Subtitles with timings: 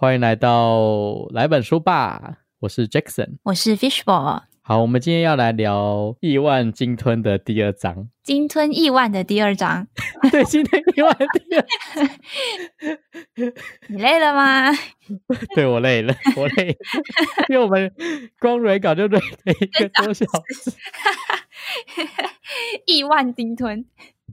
[0.00, 3.36] 欢迎来到来本书吧，我是 Jackson。
[3.42, 8.08] 我是 Fishball，好，我们今天要来聊亿万鲸吞的第二章。
[8.22, 9.86] 鲸吞亿万的第二章，
[10.32, 11.66] 对，今天亿万第二，
[13.88, 14.72] 你累了吗？
[15.54, 16.74] 对我累了，我累了，
[17.50, 17.92] 因为我们
[18.38, 20.72] 光蕊稿就蕊了一个多小时。
[22.86, 23.84] 亿万鲸吞，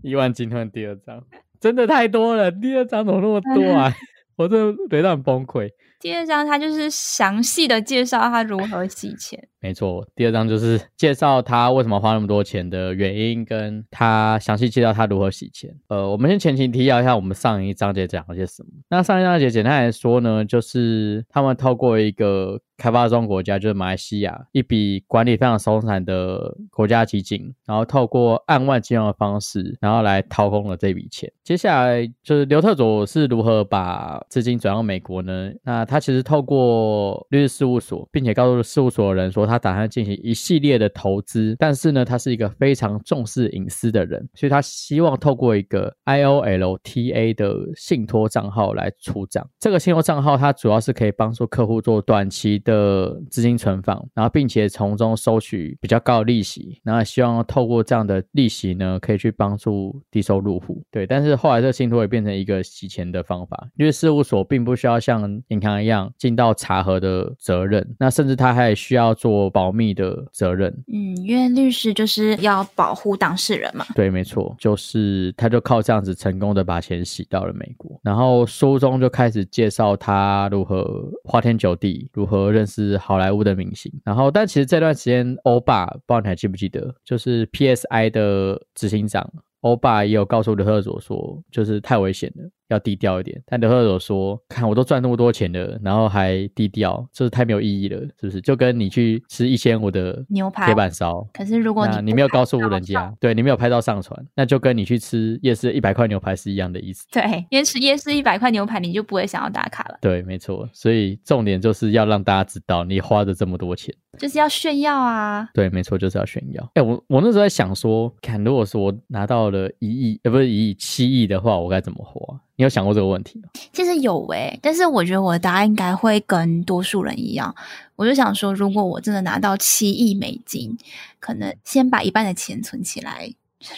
[0.02, 1.26] 亿万鲸吞第二章
[1.60, 3.94] 真的太多了，第二章怎么那么多啊？
[4.38, 5.70] 我真的累到很崩溃。
[6.00, 9.48] 第二章他就是详细的介绍他如何洗钱。
[9.60, 15.75] 没错，第二章就是介绍他为什么花那么多钱的原因，跟他详细介绍他如何洗钱。
[15.88, 18.70] 呃，我们先前情提要一下，我们上一章节讲了些什么。
[18.92, 31.32] 那上一章节简单来说呢，就是他们透过一个开发中国家，就是马来西亚，一笔管理非常松散的国家基金，然后透过案外金融的方式，然后来掏空了这笔钱。
[31.44, 35.52] 接下来就是刘特佐是如何把资金转到美国呢？
[35.64, 49.50] 那他其实透过律师事务所，并且告诉事务所的人说，他打算进行一系列的投资，但是呢，他是一个非常重视隐私的人，所以他希望透过一个 IOLTA 的信托账号来出账。
[49.59, 60.83] 这个信托账号，它主要是可以帮助客户做短期的资金存放，然后并且从中收取比较高的利息，然后希望透过这样的利息呢，可以去帮助低收入户。
[60.91, 70.69] 对，但是后来这个信托也变成一个洗钱的方法，因为事务所并不需要像银行一样尽到查核的责任，那甚至他还需要做保密的责任。
[70.91, 73.85] 嗯，因为律师就是要保护当事人嘛。
[73.95, 83.91] 对，没错，就是他就靠这样子成功的把钱洗到了美国，然后书中就开始介绍他如何花天酒地，如何认识好莱坞的明星。
[84.03, 92.50] 然后，但其实这段时间，欧巴不知道你还记不记得，就是 PSI 的执行长欧巴也有告诉刘特佐说，就是太危险了。
[92.69, 98.41] 要低调一点，但刘贺佐说：“看我都赚那么多钱了，然后还低调，就是太没有意义了，是不是？
[98.41, 107.06] 就跟你去吃一千五的牛排铁板烧，可是如果你你没有告诉人家，对你没有拍照上传，那就跟你去吃夜市一百块牛排是一样的意思。
[107.11, 109.97] 对，因为吃夜市一百块牛排，你就不会想要打卡了。
[110.01, 110.67] 对，没错。
[110.73, 115.47] 所以重点就是要让大家知道你花的这么多钱，就是要炫耀啊。
[115.53, 116.72] 对，没错，就是要炫耀。
[116.73, 122.39] 哎，我我那时候在想说，看如果说我拿到了一亿，呃，不是一亿，七亿的话，我该怎么花？
[122.57, 123.50] 你有想过这个问题吗？
[123.72, 127.56] 其实有诶，但是我觉得我的答案应该会跟多数人一样。
[127.95, 130.75] 我就想说，如果我真的拿到七亿美金，
[131.19, 133.31] 可能先把一半的钱存起来，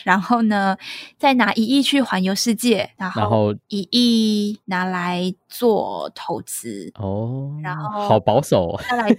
[0.06, 0.78] 然后呢，
[1.18, 9.10] 再拿一亿去环游世界，然后一亿拿来做投资哦，然后好保守，再来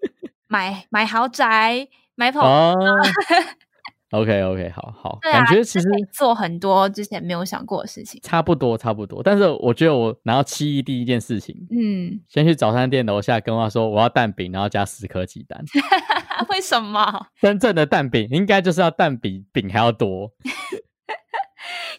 [0.48, 2.74] 买买豪宅，买 跑。
[4.10, 9.22] OK OK，好好，感觉其实做很多之前没有想过的事情，差不多差不多。
[9.22, 15.64] 但是我觉得我拿到七亿第一件事情，嗯，先去早餐店楼下跟他说我要蛋饼，然后加十颗鸡蛋。
[16.50, 17.26] 为什么？
[17.40, 20.32] 真正的蛋饼应该就是要蛋比饼还要多。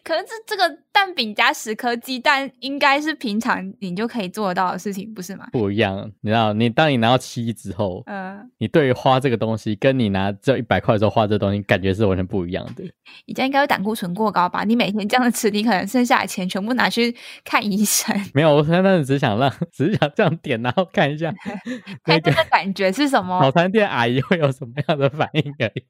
[0.03, 5.47] 可是这这个蛋饼加十颗鸡蛋，应该是平常你就可以做得到的事情，不是吗？
[5.51, 12.83] 不一样，你知道，你当你拿到七亿之后，嗯，你对于花这个东西，跟你拿这一百块的时候花这东西，感觉是完全不一样的。
[13.25, 14.63] 你这样应该有胆固醇过高吧？
[14.63, 18.15] 你每天这样吃，你可能剩下的钱全部拿去看医生。
[18.33, 21.31] 没有，我现在只想让，只是想这样点，然后看一下，
[22.03, 23.39] 看这个感觉是什么？
[23.41, 25.85] 早餐店阿姨会有什么样的反应而已。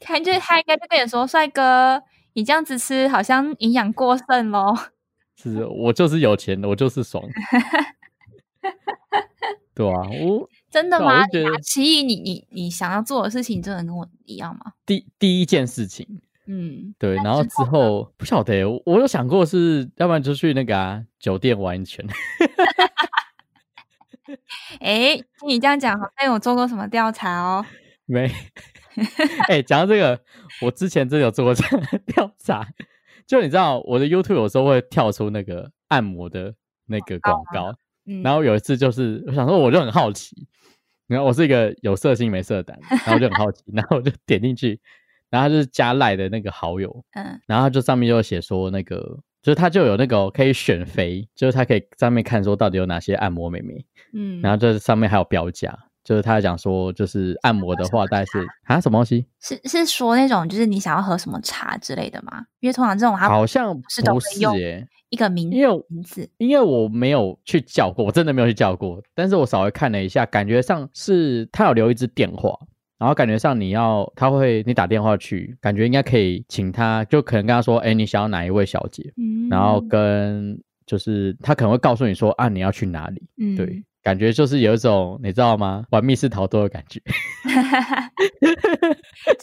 [0.00, 2.02] 看，就是他应该就跟你说，帅哥。
[2.34, 4.74] 你这样子吃好像营养过剩喽。
[5.36, 7.24] 是我就是有钱，我就是爽。
[9.74, 11.20] 对啊，我真的吗？
[11.20, 11.26] 拿
[11.62, 14.72] 七亿，你你你想要做的事情，真的跟我一样吗？
[14.84, 16.06] 第第一件事情，
[16.46, 22.06] 嗯，对，然后之后不晓得，我有想过是要不然就去那个啊酒店玩一圈。
[24.80, 27.64] 哎，听你这样讲，好像有做过什么调查哦？
[28.04, 28.30] 没。
[29.48, 30.20] 哎，讲到这个，
[30.62, 32.66] 我之前真的有做过这样的 调查，
[33.26, 36.54] 就你知道，我的 YouTube 有时候会跳出那个按摩的
[36.86, 37.74] 那个广告，
[38.22, 40.46] 然后有一次就是我想说，我就很好奇，
[41.06, 44.80] 然后我是一个有色心没色胆，然后就很好奇，然后我就点进去，
[45.30, 48.96] 然后就是加赖的那个好友， 嗯，然后就上面就写说那个，
[49.42, 55.78] 就是他就有那个可以选肥，就是他可以上面看说到底有哪些按摩美眉，嗯，然后这上面还有标价。
[56.02, 59.26] 就是他讲说，就是按摩的话，大概是啊什么东西？
[59.40, 62.44] 是是说那种，就是你想要喝什么茶之类的吗？
[62.60, 69.02] 因为通常这种好像不是耶，一个名因为名字，因为我没有去叫过，我真的没有去叫过。
[69.14, 72.58] 但是我稍微看了一下，感觉上是他有留一支电话，
[72.98, 79.12] 然后感觉上你要他会你打电话去，感觉应该可以请他，就可能跟他说，哎，你想要哪一位小姐？
[79.16, 80.60] 嗯，然后跟。
[80.86, 85.84] 就是他可能会告诉你说啊，你要去哪里，嗯，对，感觉就是有一种你知道吗？
[85.90, 87.00] 玩密室逃脱的感觉。
[88.40, 88.48] 就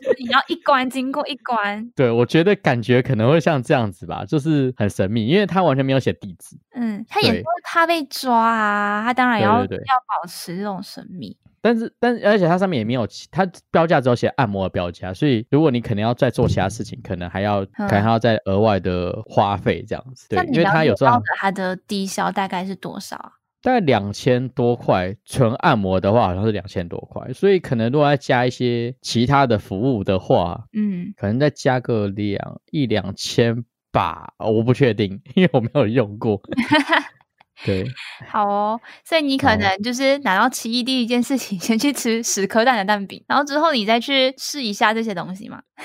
[0.03, 6.57] 是你要一关经过一关，对，我觉得感觉可能会像这样子吧，就是很神秘，因为他完全没有写地址。
[6.73, 11.37] 嗯，他也对是怕被抓啊，他当然要要保持这种神秘。
[11.59, 20.29] 但是，但而且它上面也没有其，它标价只有写按摩的标价，所以如果你可能要再做其他事情，可能还要可能还要再额外的花费这样子。
[20.29, 23.31] 对因为它有时候到的它的低消大概是多少啊？
[23.67, 36.41] 大概两千多块，纯按摩的话好像是两千多块，所以可能如果再加一些其他的服务的话，嗯，可能再加个两一两千吧，哦我不确定，因为我没有用过。
[37.65, 37.85] 对，
[38.29, 38.79] 好哦。
[39.03, 45.59] 所以你可能就是拿到奇异第一件事情， 先去吃十颗蛋的蛋饼，然后之后你再去试一下这些东西嘛。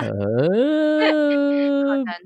[0.00, 0.46] 呃，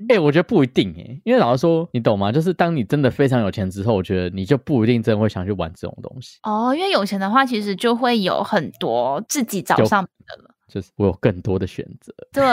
[0.09, 2.31] 哎、我觉得不一定哎，因为老实说，你懂吗？
[2.31, 6.39] 就是当你真的非常有钱之后，我觉得你就不一定真的会想去玩这种东西。
[6.43, 10.55] 哦，因为有钱的话，其实就会有很多自己找上门的了。
[10.69, 12.13] 就是我有更多的选择。
[12.31, 12.45] 对，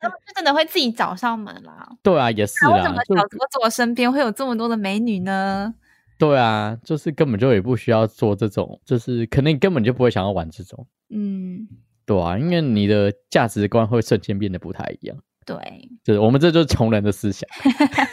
[0.00, 1.88] 他们就真的会自己找上门啦。
[2.02, 5.74] 对啊，也是那为什么，啦就小左左身边会有这么多的美女呢？
[6.18, 10.86] 对啊，就是根本就也不需要做这种，就是可能你根本就不会想要玩这种。
[11.10, 11.66] 嗯，
[12.06, 15.16] 对啊，因为你的价值观会瞬间变得不太一样。
[15.44, 15.56] 对，
[16.04, 17.48] 就是我们这就是穷人的思想，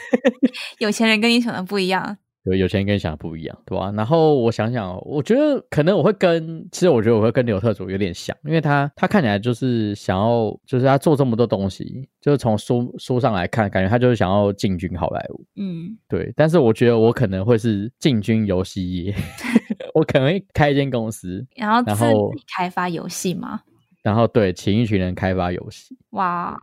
[0.79, 2.17] 有钱人跟你想的不一样。
[2.44, 16.33] 有有钱人跟你想的不一样，对吧、然后我想想哦，我觉得可能我会跟，其实我觉得我会跟刘特佐有点像，因为他他看起来就是想要，就是他做这么多东西，就是从书书上来看，感觉他就是想要进军好莱坞，嗯，对。
[16.36, 19.15] 但是我觉得我可能会是进军游戏业，
[19.94, 23.62] 我可能会开一间公司，然后自然后己开发游戏嘛。
[24.01, 25.97] 然后对，请一群人开发游戏。
[26.12, 26.57] 哇，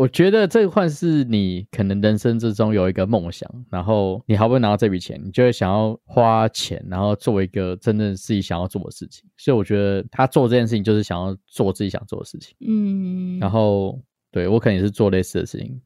[0.00, 9.28] 我觉得这块是你可能人生之中有一个梦想，然后你好不容易拿到这笔钱，你就会想要花钱，然后做一个真正自己想要做的事情。
[9.36, 12.56] 所以我觉得他做这件事情就是想要做自己想做的事情。
[12.66, 14.00] 嗯，然后
[14.32, 15.78] 对我可能也是做类似的事情？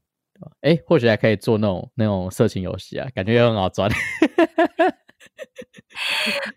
[0.60, 3.90] 哎，或许还可以做那种那种色情游戏啊，感觉也很好赚。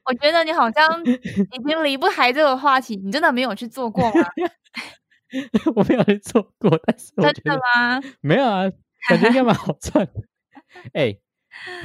[0.05, 4.21] 我觉得你好像已经离不开这个话题，你真的没有去做过吗？
[5.75, 8.01] 我没有去做过，但是我真觉得的吗？
[8.21, 8.63] 没有啊，
[9.09, 10.13] 感觉应该蛮好赚的。
[10.93, 11.15] 哎，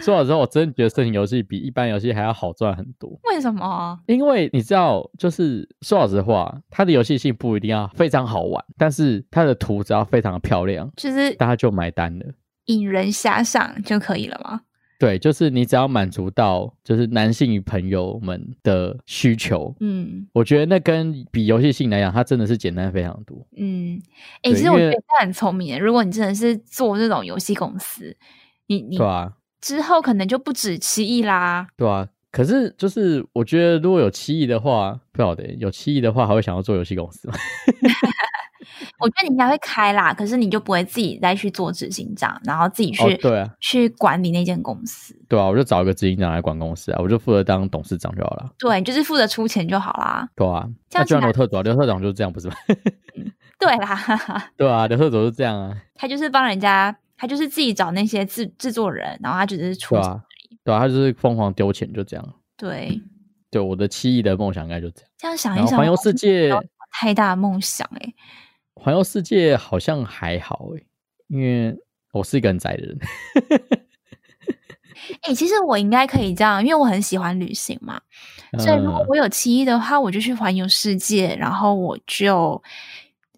[0.00, 3.18] 说老实话，我真的觉得色情游戏比一般游戏还要好赚很多。
[3.24, 3.98] 为什么？
[4.06, 12.26] 因为你知道，就是说老实话，它的游戏性不一定要非常好玩，但是它的图只要非常的漂亮，就是大家就买单了。
[12.66, 14.60] 引人遐想就可以了吗？
[15.02, 23.44] 对，就是你只要满足到就是男性朋友们的需求，嗯我觉得那跟比游戏性来讲，它真的是简单非常多。
[23.56, 24.00] 嗯，
[24.42, 25.76] 哎、对其实我觉得他很聪明。
[25.76, 28.16] 如果你真的是做这种游戏公司，
[28.68, 31.66] 你你对啊，之后可能就不止七亿啦。
[31.76, 32.08] 对啊。
[32.30, 37.34] 可是就是我觉得如果有七亿的话，不晓得有七亿的话，还会想要做游戏公司吗？
[38.98, 45.14] 我觉得你应该会开啦，可是你就不会自己再去做执行长，然后自己去、哦，对啊，去管理那间公司。
[45.28, 48.50] 对啊，我就找一个执行长来管公司啊，我就负责当董事长就好了。
[48.58, 50.28] 对，你就是负责出钱就好啦。
[50.36, 52.54] 对啊，那就像刘特佐，刘特长就是这样，不是吗？
[53.58, 55.76] 对啦， 对啊，刘特长是这样啊。
[55.94, 60.02] 他就是帮人家，他就是自己找那些制制作人，然后他只是出钱。
[60.02, 60.20] 对啊，
[60.64, 62.34] 对啊，他就是疯狂丢钱，就这样。
[62.56, 63.00] 对，
[63.50, 65.10] 对，我的七亿的梦想应该就这样。
[65.18, 66.50] 这样想一想，环游世界，
[66.92, 68.14] 太大的梦想哎、
[68.82, 70.84] 环游世界好像还好诶，
[71.28, 71.72] 因为
[72.12, 72.98] 我是一个很宅的人。
[75.22, 78.00] 哎、其实我应该可以这样，因为我很喜欢旅行嘛。
[78.58, 82.60] 所以如果嗯我有七亿的话，我就去环游世界，然后我就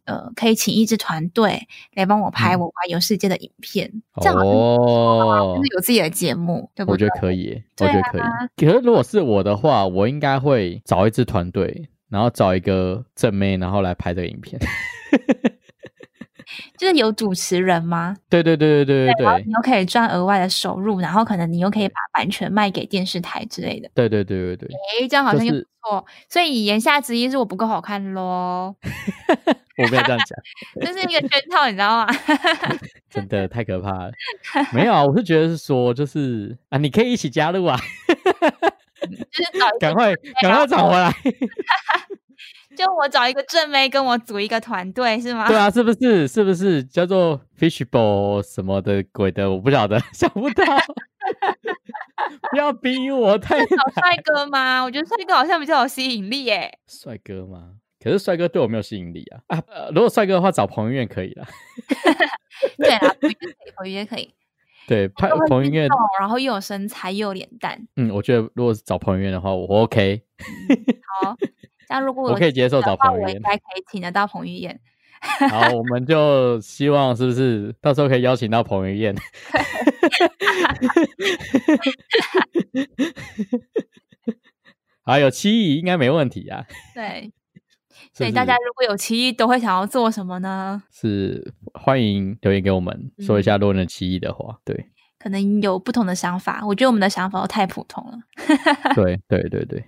[0.05, 7.15] 呃可以请一支团队来帮我拍嗯我环游世界的影片，这样哦就，是有自己的节目，对不对我觉？
[7.15, 8.21] 得可以耶，我对觉得可以。
[8.23, 14.61] 啊可是如果是我的话，我应该会找一支团队，然后找一个正妹，然后来拍这个影片。
[16.78, 18.14] 就是有主持人吗？
[18.28, 23.90] 对对对对对对你又可以赚额外的收入，然后可能你又可以把版权卖给电视台之类的。
[23.94, 24.68] 对对对对对，
[25.00, 26.06] 哎，这样好像又就是不错。
[26.28, 28.75] 所以言下之意是我不够好看喽，
[29.78, 30.38] 我没有这样讲。
[30.85, 32.06] 这是一个圈套，你知道吗？
[33.11, 34.12] 真的太可怕了。
[34.73, 37.80] 没有啊，我是觉得是说，就是啊，你可以一起加入啊，
[39.33, 41.11] 就是赶快赶快找回来。
[42.76, 45.47] 就我找一个正妹跟我组一个团队是吗？
[45.49, 46.26] 对啊，是不是？
[46.29, 49.50] 是不是叫做 fishbowl 什么的鬼的？
[49.50, 50.64] 我不晓得， 想不到。
[52.50, 54.83] 不要逼我，太找帅哥吗？
[54.83, 56.79] 我觉得帅哥好像比较有吸引力耶。
[56.87, 57.73] 帅哥吗？
[58.03, 59.62] 可是帅哥对我没有吸引力啊啊！
[59.67, 61.47] 呃如果帅哥的话，找彭于晏可以啦。
[62.76, 64.35] 对啊，回约可以，回约可以。
[64.87, 65.88] 对，拍彭于晏，
[66.21, 70.23] 然后又有身材又有脸蛋，嗯，我觉得如果是找彭于晏的话，我 OK，
[71.23, 71.35] 好，
[71.88, 73.25] 这样如果我可以接受找彭于晏。
[73.25, 74.81] 我应该可以请得到彭于晏。
[75.50, 79.14] 好，我们就希望是不是到时候可以邀请到彭于晏？
[85.03, 86.67] 好，有七亿应该没问题啊。
[86.95, 87.33] 对，
[88.12, 90.83] 所以大家如果有七亿，都会想要做什么呢？
[90.93, 94.59] 是欢迎留言给我们，说一下如果能七亿的话。
[94.62, 98.19] 对，可能有不同的想法，我觉得我们的想法都太普通了。
[98.95, 99.85] 对，对，对，对，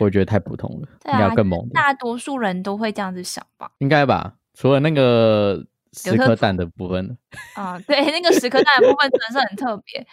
[0.00, 3.70] 我觉得太普通了，对应该要啊更猛，大多数人都会这样子想吧？
[3.78, 4.34] 应该吧？
[4.54, 7.16] 除了那个十特颗蛋的部分，
[7.54, 10.06] 啊、对，那个十颗蛋的部分真的是很特别。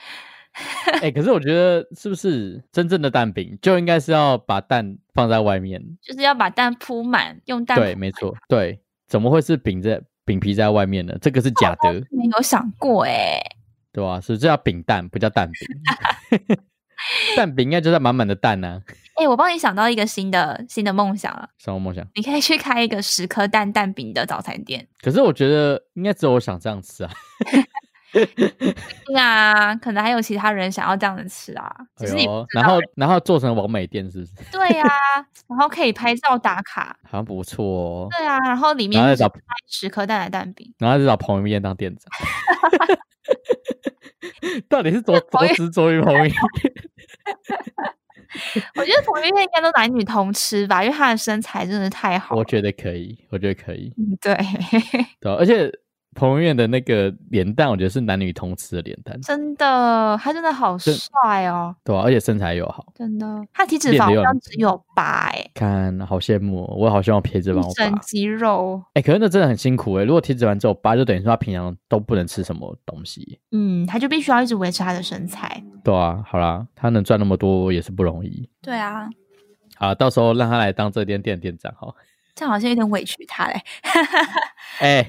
[1.02, 5.84] 哎、可是我觉得是不是真正的蛋饼就应该是要把蛋放在外面？
[6.02, 11.18] 就是要把蛋铺满，用蛋对，铺没错，对，怎么会是饼在饼皮在外面呢？
[11.22, 13.38] 这个是假的，没有想过哎、
[13.92, 16.58] 对吧、是这叫饼蛋，不叫蛋饼。
[17.38, 18.82] 蛋饼应该就是满满的蛋呢、
[19.16, 22.06] 哎、我帮你想到一个新的新的梦想了，什么梦想？
[22.16, 24.88] 你可以去开一个十颗蛋蛋饼的早餐店。
[25.02, 27.12] 可是我觉得应该只有我想这样吃啊。
[28.16, 34.32] 对啊，可能还有其他人想要这样子吃啊，只是你哎然后然后做成完美店是不是？
[34.52, 34.86] 对呀、
[35.50, 36.98] 然后可以拍照打卡。
[37.04, 38.08] 好像不错哦。
[38.18, 39.30] 对啊，然后里面就是卖
[39.68, 40.74] 十颗蛋的蛋饼。
[40.78, 42.10] 然后就找彭于晏当店长。
[44.70, 46.36] 到底是多多执着于彭于晏？
[48.76, 52.40] 我觉得彭于晏应该都男女通吃吧，因为他的身材真的太好了。
[52.40, 53.94] 我觉得可以，我觉得可以。
[53.98, 54.36] 嗯对，
[55.22, 55.72] 对啊、而且
[56.14, 68.00] 彭于晏的那个脸蛋，我觉得是男女通吃的脸蛋，真的，他真的好真帅哦，对啊，而且身材又好，真的，他体脂肪好像只有八哎，看好羡慕哦、我好希望皮脂肪整。
[68.02, 68.82] 肌肉。
[68.94, 73.40] 哎、可是那真的很辛苦哎、如果体脂肪只有八，就等于说他平常都不能吃什么东西。
[73.52, 75.64] 嗯，他就必须要一直维持他的身材。
[75.86, 78.50] 对啊，好啦，他能赚那么多也是不容易。
[78.60, 79.08] 对啊，
[79.76, 81.96] 好，到时候让他来当这间店店长好。
[82.34, 83.62] 这样好像有点委屈他嘞。
[84.82, 85.08] 哎、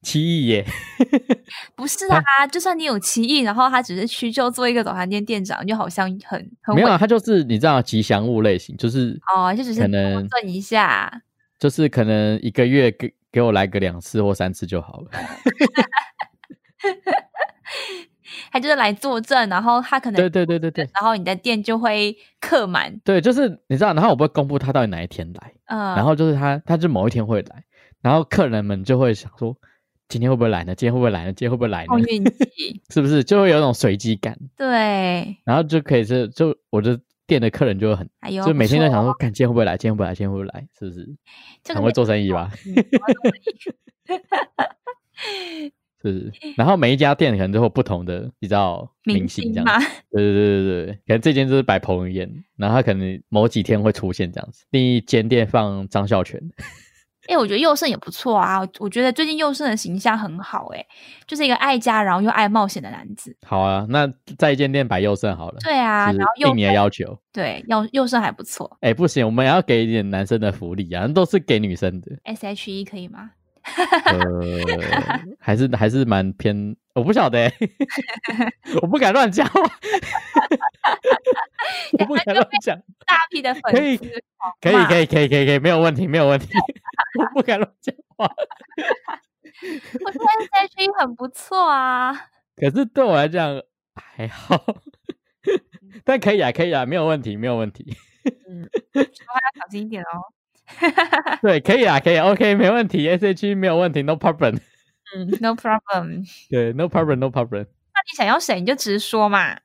[0.00, 0.64] 七亿耶！
[1.74, 11.22] 不是啊，就算你有奇艺，然后他只是屈就做一个早餐店店长，就好像很很委没有啊，他就是你知道吉祥物类型，就是哦，就只是可能纠正一下。
[11.58, 15.10] 就是可能一个月给给我来个两次或三次就好了。
[18.52, 27.64] 他就是来作证，然后他可能，对对对对对然后你的店就会客满，对，就是你知道，然后我不会公布他到底哪一天来，嗯，然后就是他他就某一天会来，
[28.02, 29.56] 然后客人们就会想说，
[30.08, 30.74] 今天会不会来呢？
[30.74, 31.32] 今天会不会来呢？
[31.32, 32.00] 今天会不会来呢碰？
[32.02, 34.36] 运气， 是不是就会有一种随机感？
[34.56, 39.76] 对，然后就可以是就我的店的客人就会很，哎呦，就每天都想说，说，看今天会不会来？
[39.76, 40.14] 今天会不会来？
[40.14, 40.66] 今天会不会来？
[40.78, 41.16] 是不是？
[41.74, 42.50] 很会做生意吧？
[46.02, 46.54] 是是？
[46.56, 49.66] 然后每一家店可能都会有不同的，比较 明明星这样？
[50.10, 54.64] 对对对对对，可能这间就是摆彭于晏，然后他可能某几天会出现这样子。
[54.70, 56.40] 另一间店放张孝全，
[57.28, 60.84] 哎、我觉得佑胜也不错啊，我觉得最近佑胜的形象很好、哎
[61.28, 63.36] 就是一个爱家然后又爱冒险的男子。
[63.46, 65.58] 好啊，那在一间店摆佑胜好了。
[65.62, 67.16] 对啊，然后佑应你的要求。
[67.32, 72.10] 对佑佑胜还不错哎，不行，我们也要给一点男生的福利啊，都是给女生的。
[72.24, 73.30] ，S H E 可以吗？
[74.04, 74.20] 呃，
[75.40, 77.52] 还是还是蛮偏，我不晓得、欸，
[78.82, 79.60] 我不敢乱讲话，
[81.98, 82.76] 我不敢乱讲。
[83.06, 84.04] 大批的粉可以丝，
[84.60, 86.48] 可以可以可以可以可以，没有问题没有问题，
[87.18, 88.26] 我不敢乱讲话。
[90.04, 92.12] 我觉得 S H E 很不错啊。
[92.56, 93.60] 可是对我来讲
[93.94, 94.64] 还好，
[96.04, 97.96] 但可以啊可以啊，没有问题没有问题。
[98.48, 100.32] 嗯，说话要小心一点哦。
[101.42, 104.58] 对，可以啊可以啊，OK 没问题，S H E 没有问题，No problem。
[105.16, 106.24] 嗯，No problem。
[106.48, 107.64] 对，No problem No problem。
[107.64, 109.58] 那你想要谁你就直说嘛。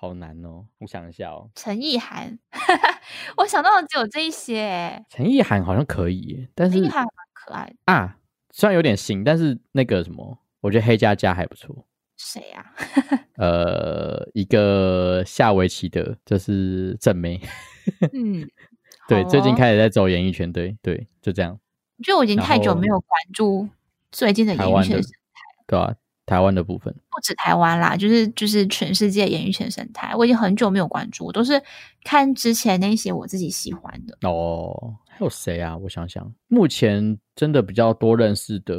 [0.00, 1.50] 好难哦，我想一下哦。
[1.54, 2.38] 陈意涵，
[3.36, 5.04] 我想到的只有这一些欸。
[5.10, 8.16] 陈意涵好像可以耶，但是陈意涵蛮可爱的，啊，
[8.52, 11.84] 虽然有点新，但是那个什么，我觉得黑加加还不错。
[12.16, 12.72] 谁呀、
[13.36, 17.40] 呃，一个下围棋的，就是正妹，
[18.12, 18.48] 嗯，
[19.08, 21.58] 对，最近开始在走演艺圈，对对，就这样，
[21.96, 23.66] 我觉得我已经太久没有关注
[24.12, 25.10] 最近的演艺圈生，
[25.66, 25.94] 对吧、
[26.26, 31.62] 台湾的部分，不止台湾啦，就是就是全世界演艺圈生态，我已经很久没有关注，我都是
[32.04, 34.28] 看之前那些我自己喜欢的。
[34.28, 35.74] 哦，还有谁啊？
[35.78, 38.74] 我想想，目前真的比较多认识的，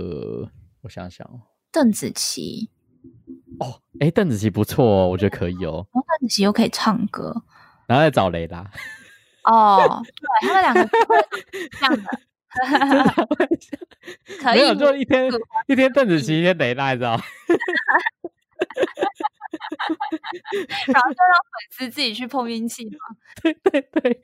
[0.82, 2.70] 我想想哦，邓紫棋，
[3.60, 7.44] 哦，哎，邓紫棋不错哦，我觉得可以哦，然后邓紫棋又可以唱歌。
[7.88, 8.70] 然后再找雷拉，
[9.44, 10.04] 哦，
[10.42, 10.90] 对，他们两个是
[11.70, 12.04] 这样的，
[14.42, 15.32] 可没有，以就一天
[15.68, 17.24] 一天邓紫棋，一天雷拉，你知道吗？
[20.88, 22.98] 然后就让粉丝自己去碰运气嘛。
[23.42, 24.22] 对 对对，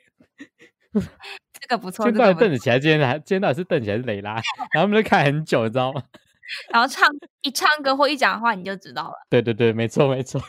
[1.59, 2.33] 这个不错，今天这个不错。
[2.33, 4.33] 到邓紫棋还今天还今天到底是邓紫棋还是蕾拉？
[4.73, 6.03] 然后我们就看很久，你知道吗？
[6.69, 7.09] 然后唱
[7.41, 9.25] 一唱歌或一讲话，你就知道了。
[9.29, 10.39] 对对对，没错没错，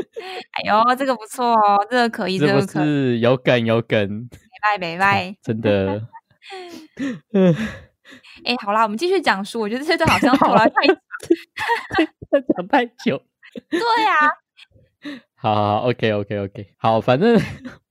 [0.52, 4.08] 哎呦，这个不错哦，这个可以，这个可以，是有梗有梗？
[4.08, 4.28] 没
[4.62, 5.36] 拜没拜。
[5.42, 6.02] 真的，
[7.32, 7.54] 嗯，
[8.44, 9.60] 哎，好啦，我们继续讲书。
[9.60, 10.94] 我觉得这段好像拖了太久。
[12.56, 13.22] 讲太久。
[13.68, 14.14] 对呀、
[15.34, 17.36] 好好好，OK OK OK，好，反正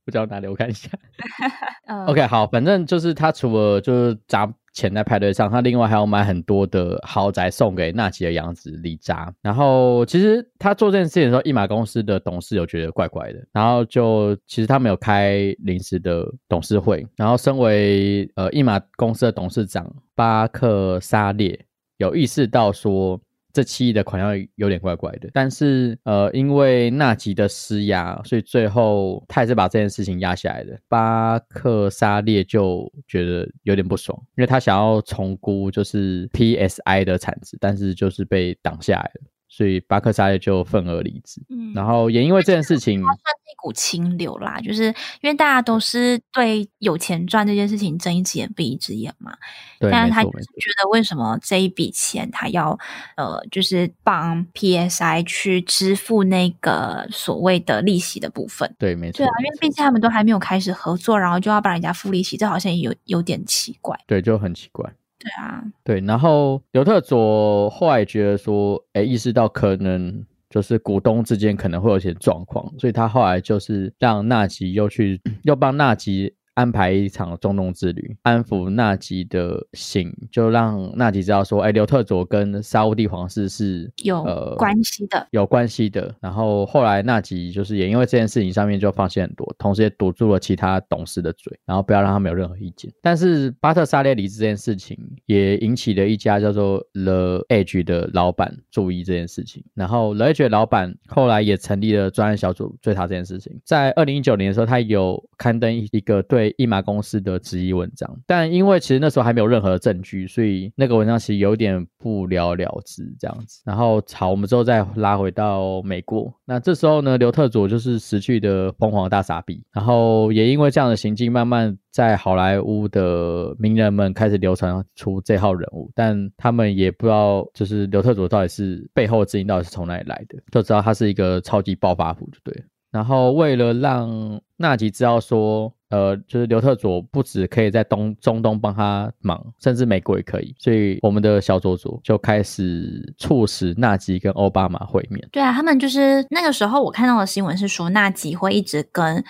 [0.09, 0.47] 我讲到哪里？
[0.47, 0.89] 我看一下。
[1.87, 9.33] 嗯 OK，好，反正就是他除了就是砸钱在派对上，他另外还要买很多的豪宅送给纳吉的养子李扎。
[9.41, 21.59] 然后其实他做这件事情的时候，一马公司的董事有觉得怪怪的，然后就其实他们有开临时的董事会，然后身为呃一马公司的董事长巴克沙列
[21.97, 23.19] 有意识到说。
[23.51, 30.79] 这七亿的款项有点怪怪的，但是呃，因为纳吉的施压，所以最后他也是把这件事情压下来的。
[30.87, 41.41] 巴克沙列就觉得有点不爽，因为他想要重估就是 PSI 的产值，但是就是被挡下来了，所以巴克沙列就愤而离职。
[41.49, 44.85] 嗯然后也因为这件事情，它算是一股清流啦，就是
[45.21, 49.35] 因为大家都是对有钱赚这件事情睁一只眼闭一只眼嘛，
[49.79, 52.77] 对，但是他就是觉得为什么这一笔钱他要
[53.17, 58.75] 呃，就是帮 PSI 去支付那个所谓的利息的部分。
[58.79, 63.99] 对，没错对啊，，因为毕竟他们都还没有开始合作，然后就要帮人家付利息，这好像也有有点奇怪。
[64.07, 64.91] 对，就很奇怪。
[65.19, 85.27] 对啊，对，然后刘特佐后来觉得说，哎，意识到可能就是股东之间可能会有些状况，所以他后来就是让纳吉又去又帮纳吉安排一场中东之旅，安抚纳吉的心，就让纳吉知道说，哎，刘特佐跟沙乌地皇室是有呃关系的。
[85.31, 86.13] 有关系的。
[86.19, 92.91] 然后后来纳吉就是也因为这件事情上面就放弃很多，同时也堵住了其他董事的嘴，然后不要让他们有任何意见。
[93.01, 103.59] 但是巴特沙列离职这件事情也引起了一家叫做 The Edge 的老板注意这件事情，然后 The Edge 的老板后来也成立了专案小组追查这件事情。
[103.63, 113.61] 在二零一九年的时候，他有刊登一一个对一马公司的质疑文章，但因为其实那时候还没有任何证据，所以那个文章其实有点不了了之这样子。
[113.65, 132.65] 然后好，我们之后再拉回到美国，那这时候呢，刘特佐就是失去的疯狂大傻逼，然后也因为这样的行径，慢慢在好莱坞的名人们开始流传出这号人物，但他们也不知道就是刘特佐到底是背后的资金到底是从哪里来的，就知道他是一个超级暴发户就对了。
[132.91, 145.27] 然后为了让纳吉知道说，呃，就是刘特佐不止可以在东中东帮他忙，甚至美国也可以，所以我们的小佐佐就开始促使纳吉跟奥巴马会面。
[145.31, 149.23] 对啊，他们就是那个时候我看到的新闻是说，纳吉会一直跟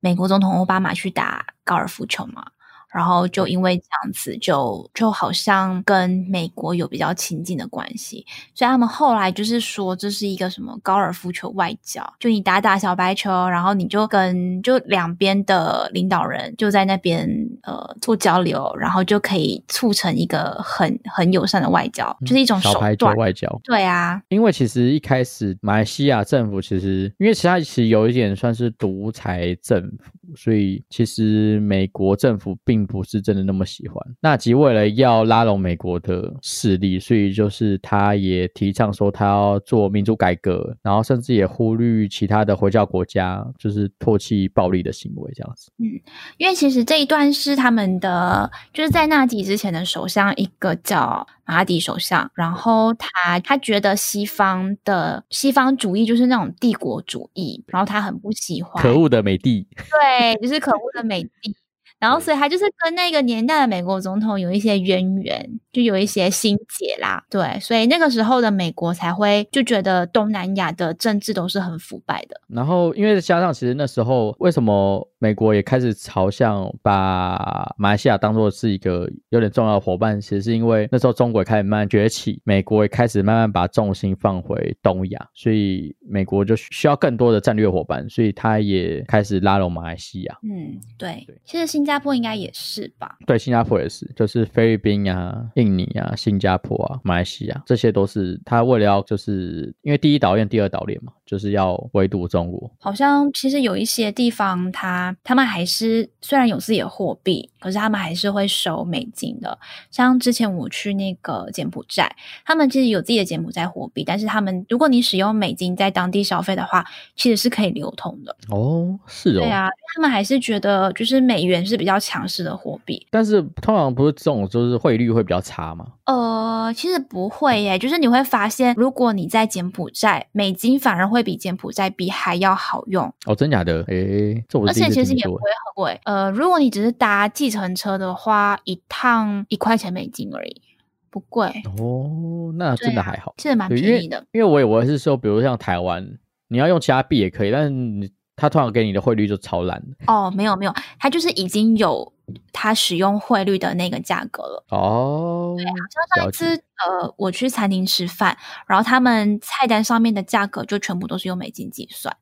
[0.00, 2.44] 美国总统奥巴马去打高尔夫球嘛。
[2.92, 17.28] 然后就因为这样子就，就好像跟美国有比较亲近的关系，所以他们后来就是说这是一个什么高尔夫球外交，就你打打小白球，然后你就跟就两边的领导人就在那边
[17.62, 23.16] 呃做交流，然后就可以促成一个很很友善的外交，就是一种手小白球段。
[23.16, 23.60] 外交。
[23.64, 34.54] 对啊，因为其实一开始马来西亚政府其实，因为其他其实有一点算是独裁政府，所以其实美国政府并不是真的那么喜欢纳吉。
[34.54, 45.70] 为了要拉拢美国的势力，所以就是他也提倡说他要做民主改革，然后甚至也呼吁其他的回教国家就是唾弃暴力的行为这样子。
[45.78, 46.00] 嗯
[46.38, 61.54] 因为其实这一段是他们的，就是在纳吉之前的首相，一个叫马哈迪首相，然后他他觉得西方的西方主义就是那种帝国主义，然后他很不喜欢，可恶的美帝， 对，就是可恶的美帝。
[61.98, 67.22] 然后，所以他就是跟那个年代的美国总统有一些渊源，就有一些心结啦。
[67.28, 72.40] 对，所以那个时候的美国才会就觉得东南亚的政治都是很腐败的。
[72.48, 80.18] 然后，因为加上其实那时候，为什么美国也开始朝向把马来西亚当做是一个有点重要的伙伴？
[80.18, 90.38] 其实是因为那时候中国也开始慢慢崛起，美国也开始慢慢把重心放回东亚，所以美国就需要更多的战略伙伴，所以他也开始拉拢马来西亚。
[90.42, 91.38] 嗯，对对。
[91.44, 93.18] 其实新加坡应该也是吧？
[93.26, 102.68] 对，新加坡也是，就是菲律宾啊、印尼啊、新加坡啊、马来西亚，这些都是他为了要就是因为第一岛链、第二岛链嘛，就是要围堵中国？
[102.80, 109.58] 好像其实有一些地方他，他们还是虽然有自己的货币，可是他们还是会收美金的。
[109.90, 112.10] 像之前我去那个柬埔寨，
[112.44, 118.34] 他们其实有自己的柬埔寨货币，但是他们如果你使用美金在当地消费的话，其实是可以流通的。
[118.48, 123.06] 哦，是哦，对啊，他们还是觉得就是美元是比较强势的货币。
[123.10, 125.86] 但是通常不是这种，就是汇率会比较差吗？
[126.06, 133.12] 呃，其实不会耶，就是你会发现，如果你在柬埔寨，美金反而会比柬埔寨币还要好用。
[133.26, 133.82] 哦，真假的？
[133.88, 136.00] 诶，这我而且其实也不不会很贵。
[136.04, 140.62] 呃，如果你只是搭计程车的话，一趟一块钱美金而已，
[141.10, 141.48] 不贵。
[141.78, 144.24] 哦，那真的还好，其实蛮便宜的。
[144.32, 149.96] 因为我以为是说，比如像台湾，你要用其他币也可以，但是你他通常给你的汇率就超烂的。
[150.06, 152.10] 哦，没有没有，它就是已经有
[152.52, 154.64] 它使用汇率的那个价格了。
[154.70, 162.16] 哦，像上一次，呃，我去餐厅吃饭，然后他们菜单上面的价格就全部都是用美金计算。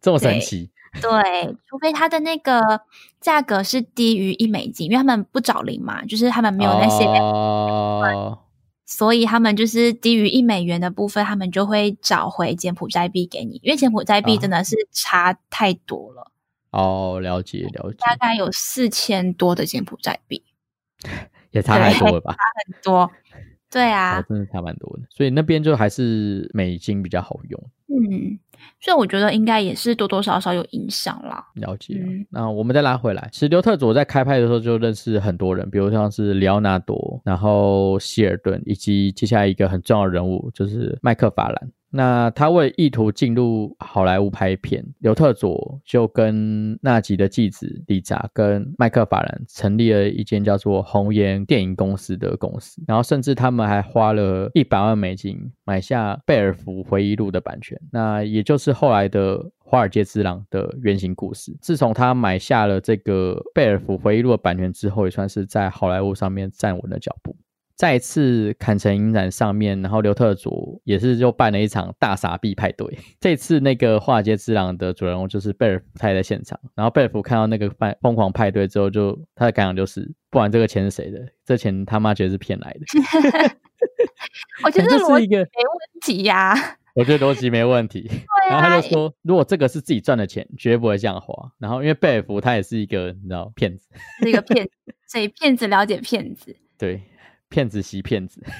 [0.00, 0.70] 这么神奇？
[1.00, 2.80] 对，除非它的那个
[3.20, 8.38] 价格是低于一美金，因为他们不找零嘛，就是他们没有那些，哦，
[8.86, 16.32] 所以他们就是低于一美元的部分，他们就会找回柬埔寨币给你，因为柬埔寨币啊真的是差太多了，
[16.70, 20.42] 哦，了解了解，大概有四千多的柬埔寨币，
[21.52, 22.32] 也差太多了吧？
[22.32, 23.10] 差很多。
[23.72, 27.70] 对啊哦，，真的差蛮多的，所以那边就还是美金比较好用。
[27.86, 28.36] 嗯，
[28.80, 31.44] 所以我觉得应该也是多多少少有影响啦。
[31.54, 31.94] 了解。
[31.94, 41.70] 嗯那我们再拉回来，其实刘特佐在开拍的时候就认识很多人，比如像是里奥纳多，然后希尔顿，以及接下来一个很重要的人物就是麦克法兰。
[41.92, 61.56] 那他为意图进入好莱坞拍片，刘特佐就跟纳吉的继子李扎跟麦克法兰成立了一间叫做红岩电影公司的公司，然后甚至他们还花了一百万美金买下贝尔福回忆录的版权，那也就是后来的《华尔街之狼》的原型故事。
[61.60, 67.36] 自从他买下了这个贝尔福回忆录的版权之后，也算是在好莱坞上面站稳了脚步。
[67.80, 72.86] 再次坎城影展上面，然后刘特佐也是就办了一场大傻逼派对。
[73.18, 76.60] 这次那个《华尔街之狼》的主人公就是贝尔福，他也在现场。
[76.74, 82.80] 然后贝尔福看到那个派疯狂派对之后就，他的感想就是，不管这个钱是谁的，这钱他妈绝对是骗来的。
[84.62, 86.54] 我觉得这逻辑是一个，没问题呀、
[86.94, 88.02] 我觉得逻辑没问题。
[88.02, 91.50] 对然后他啊就，说，如果这个是自己赚的钱，绝对不会这样花。
[91.58, 93.88] 然后因为贝尔福他也是一个你知道骗子，
[94.22, 94.70] 是一个骗 子，
[95.08, 97.00] 所以骗子了解骗子，对，
[97.50, 98.42] 骗子吸骗子。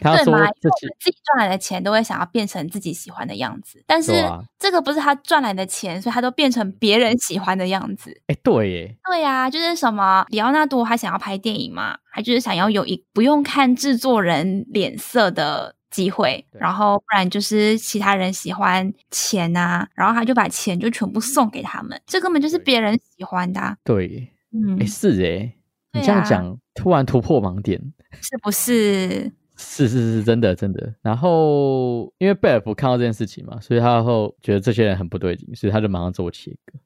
[0.00, 0.38] 他说对嘛？
[0.38, 4.12] 因为这期我们自己赚来的钱都会想要变成自己喜欢的样子，但是
[4.58, 8.20] 这个不是他赚来的钱，所以他都变成别人喜欢的样子。
[8.28, 25.52] 哎，对耶，对呀、就是什么里奥纳多他想要拍电影嘛，他就是想要有一不用看制作人脸色的机会，然后不然就是其他人喜欢钱啊，然后他就把钱就全部送给他们，这根本就是对别人喜欢的啊、对，嗯哎，，是哎，
[25.92, 27.80] 你这样讲，突然突破盲点。
[28.20, 29.32] 是不是？
[29.56, 30.94] 是是是，真的真的。
[31.00, 36.78] 然后因为贝尔福看到这件事情嘛，所以他后觉得这些人很不对劲，所以他就马上做切割。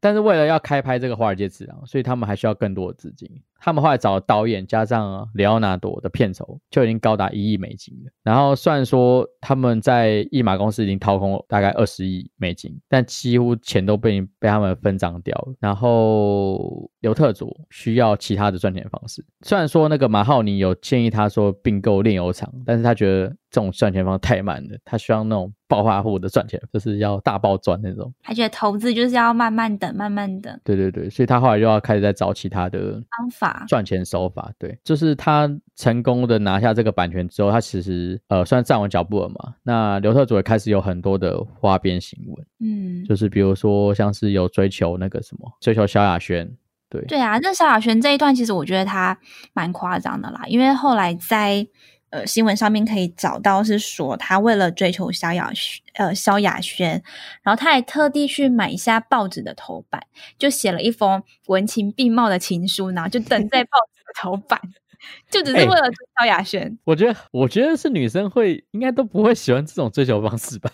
[0.00, 3.28] 但是为了要开拍这个《华尔街之狼》，所以他们还需要更多的资金。
[3.60, 8.10] 他们后来找导演加上里奥纳多的片酬就已经高达一亿美金了。
[8.22, 15.54] 然后虽然说他们在一马公司已经掏空了大概二十亿美金，但几乎钱都被被他们分赃掉了。
[15.58, 19.24] 然后刘特佐需要其他的赚钱方式。
[19.40, 28.12] 虽然说那个马浩尼有建议他说并购炼油厂，但是他觉得这种赚钱方式太慢了，他需要那种暴发户的赚钱，就是要大爆赚那种。
[28.22, 33.64] 他觉得投资就是要慢慢等，慢慢等对对对，所以他后来又要开始在找其他的方法。
[33.68, 34.52] 赚钱手法。
[34.58, 39.54] 对，就是他成功的拿下这个版权之后，他其实呃算站稳脚步了嘛。
[39.62, 46.50] 那刘特佐也开始有很多的花边新闻，嗯，就是比如说像是有追求那个什么，追求萧亚轩，
[46.90, 49.18] 对对啊，那萧亚轩这一段其实我觉得他
[49.52, 51.66] 蛮夸张的啦，因为后来在
[52.10, 57.02] 呃新闻上面可以找到是说他为了追求萧亚轩呃萧亚轩，
[57.42, 60.02] 然后他还特地去买下报纸的头版，
[60.38, 64.60] 就写了一封文情并茂的情书，然后就登在报纸的头版，
[65.30, 70.70] 就只是哎为了追萧亚轩，我觉得我觉得是女生会应该都不会喜欢这种追求方式吧？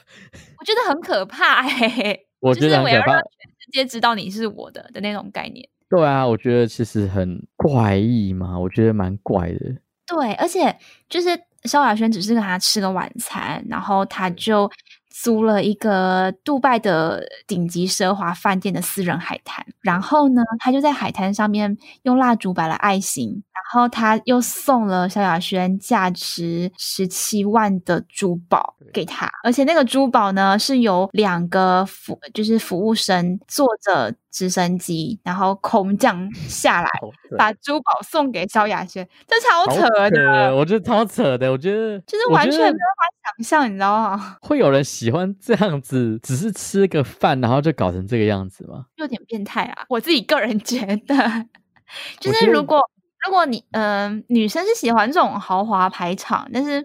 [0.59, 3.17] 我觉得很可怕哎、我觉得很可怕我要让。
[3.17, 5.67] 全世界知道你是我的的那种概念。
[5.89, 9.77] 对啊，我觉得其实很怪异嘛，我觉得蛮怪的。
[10.07, 10.77] 对，而且
[11.09, 11.29] 就是
[11.65, 14.71] 萧亚轩只是跟他吃个晚餐，然后他就
[15.11, 36.91] 租了一个杜拜的顶级奢华饭店的私人海滩，然后呢，他就在海滩上面用蜡烛摆了爱心，然后他又送了萧亚轩价值十七万的珠宝给他，而且那个珠宝呢是由两个服就是服务生坐着直升机，然后空降下来，
[37.39, 44.37] 把珠宝送给萧亚轩，这超扯的，我觉得超扯的，我觉得就是完全没有办法想象，你知道吗？
[44.43, 48.87] 会有人喜欢这样子，只是吃个饭，然后就搞成这个样子吗？
[48.97, 49.85] 有点变态啊！
[49.89, 51.15] 我自己个人觉得，
[52.19, 52.83] 就是如果
[53.25, 56.85] 如果你嗯女生是喜欢这种豪华排场，但是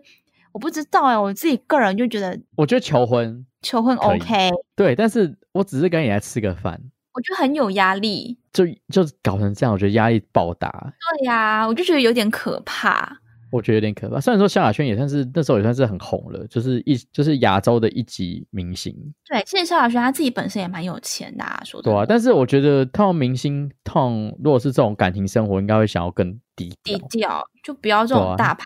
[0.52, 6.80] 我不知道哎，我自己个人就觉得，我觉得求婚求婚 OK，对，但是我只是跟你来吃个饭，
[7.14, 10.70] 我觉得很有压力，就就搞成这样，我觉得压力爆大。
[11.18, 13.18] 对呀，我就觉得有点可怕。
[13.52, 14.22] 我觉得有点可怕。
[14.22, 18.96] 虽然说萧亚轩也算是那时候也算是很红了，就是一就是亚洲的一级明星。
[19.28, 22.06] 对，其实萧亚轩他自己本身也蛮有钱的，啊说对啊。
[22.08, 24.12] 但是我觉得套明星套，
[24.44, 28.64] 如果是这种感情生活，应该会想要更低低调，就不要这种大牌。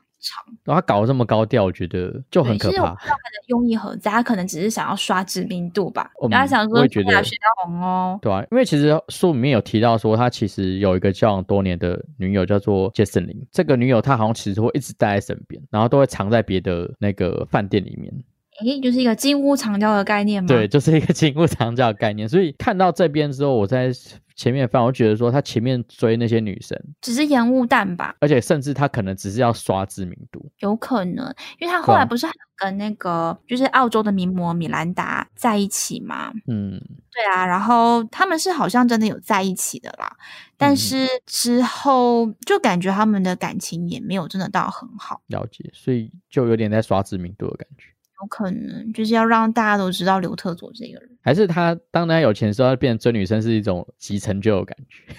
[0.64, 2.72] 然后他搞得这么高调，我觉得就很可怕。
[2.72, 6.10] 其实我不知道他的用意何在，他可能只是想要刷知名度吧。
[6.32, 13.48] 他想说觉得学到红哦，对啊，因为其实书里面有提到说，他其实有一个交往多年的女友叫做杰森林。
[13.52, 18.14] 这个女友她好像其实会一直待在身边，然后都会藏在别的那个饭店里面。
[18.62, 20.48] 诶，就是一个金屋藏娇的概念吗？
[20.48, 22.28] 对，就是一个金屋藏娇的概念。
[22.28, 23.92] 所以看到这边之后，我在
[24.36, 31.26] 前面翻，我觉得说他前面追那些女生只是烟雾弹吧，而且甚至他可能只是要刷知名度，有可能，
[31.60, 36.32] 因为他后来不是跟那个就是澳洲的名模米兰达在一起吗？
[36.48, 40.12] 嗯，对啊，然后他们是好像真的有在一起的啦，
[40.58, 47.93] 但是之后就感觉他们的感情也没有真的到很好，了解，所以就有点在刷知名度的感觉。
[48.24, 55.16] 有可能就是要让大家都知道刘特佐这个人，还是他当他有钱的时候，他变成追女生是一种极成就的感觉。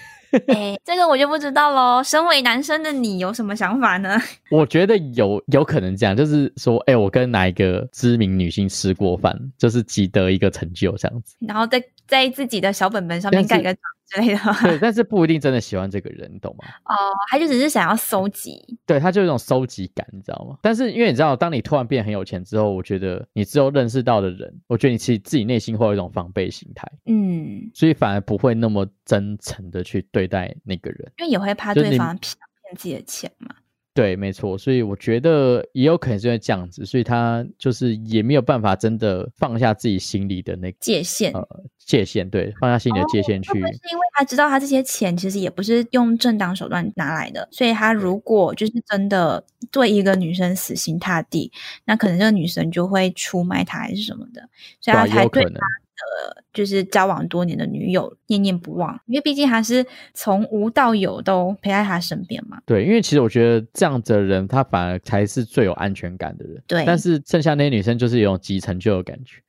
[0.47, 2.03] 哎，这个我就不知道喽。
[2.03, 4.19] 身为男生的你有什么想法呢？
[4.51, 13.75] 我觉得有有可能这样，就是说，哎，我跟哪一个知名女性吃过饭，就是积得一个成就这样子，然后在在自己的小本本上面盖个。
[14.07, 16.65] 之类的， 对，但是不一定真的喜欢这个人，你懂吗？
[16.85, 16.93] 哦，
[17.29, 20.57] 他就只是想要收集，对他就有一种收集感，你知道吗？
[20.61, 33.55] 但是因为你知道，当你突然变很有钱之后，我觉得你之后认识到的人，我觉得你其实自己内心会有一种防备心态，嗯，所以反而不会那么真诚的去对待那个人，因为也会怕对方骗骗自己的钱嘛。
[33.95, 41.47] 对，没错，所以我觉得也有可能是因为这样子，所以他就是也没有办法真的放下自己心里的那个界限，呃，
[41.79, 43.53] 界限，对，放下心里的界限去。
[43.53, 51.49] 是因为他知道他这些钱其实也不是用正当手段拿来的，所以他如果就是真的对一个女生死心塌地，
[51.85, 54.41] 那可能这个女生就会出卖他还是什么的，
[54.81, 55.59] 所以他才对他。
[55.95, 62.59] 呃，就是交往多年的女友念念不忘，因为毕竟还是从无到有都陪在他身边嘛。
[62.65, 66.61] 对，因为其实我觉得这样的人，他反而才是最有安全感的人。
[66.67, 69.41] 对，但是剩下那些女生就是有种急成就的感觉。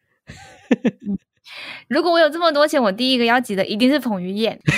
[1.88, 4.58] 如果我有这么多钱，我第一个要急的一定是彭于晏。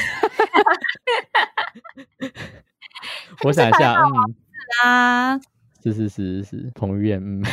[3.44, 4.34] 我想一下，嗯
[4.82, 5.38] 啊，
[5.82, 7.44] 是是是是彭于晏，嗯。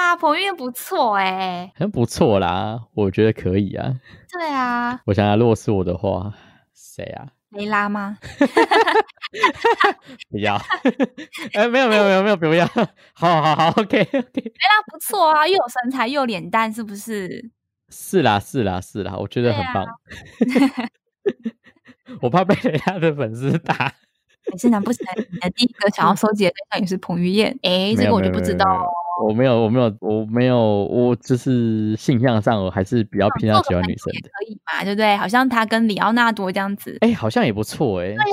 [0.00, 3.92] 啊，彭于晏不错哎，很不错啦，我觉得可以啊。
[4.32, 6.32] 对啊，我想想，如果是我的话，
[6.74, 7.28] 谁啊？
[7.50, 8.16] 雷拉吗？
[10.30, 10.56] 不要，
[11.52, 12.66] 哎，没有没有没有没有，不要。
[13.12, 14.08] 好好好，OK OK。
[14.12, 17.50] 雷拉不错啊，又有身材又有脸蛋，是不是？
[17.90, 19.84] 是啦是啦是啦，我觉得很棒。
[22.22, 23.92] 我怕被雷拉的粉丝打。
[24.52, 28.90] 你现在不成，你的第一个想要收集的对象也是彭于晏， 哎，这个我就不知道。
[29.22, 34.82] 我没有，我没有，我没有，我就是性向上我还是比较偏向喜欢女生的，可以嘛？
[34.84, 35.16] 对不对？
[35.16, 38.20] 好像他跟里奥纳多这样子，哎，好像也不错，哎，对呀。
[38.20, 38.24] 我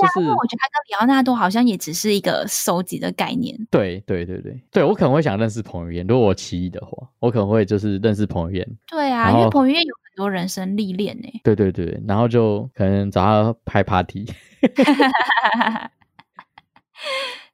[0.46, 3.54] 觉得他跟里奥纳多好像也只是一个收集的概念。
[3.70, 8.66] 对对对对，对我可能会想认识彭于晏，如果我奇异的话，我可能会就是认识彭于晏。
[8.88, 11.28] 对啊，因为彭于晏有很多人生历练呢。
[11.44, 14.24] 对对对，然后就可能找他拍 party。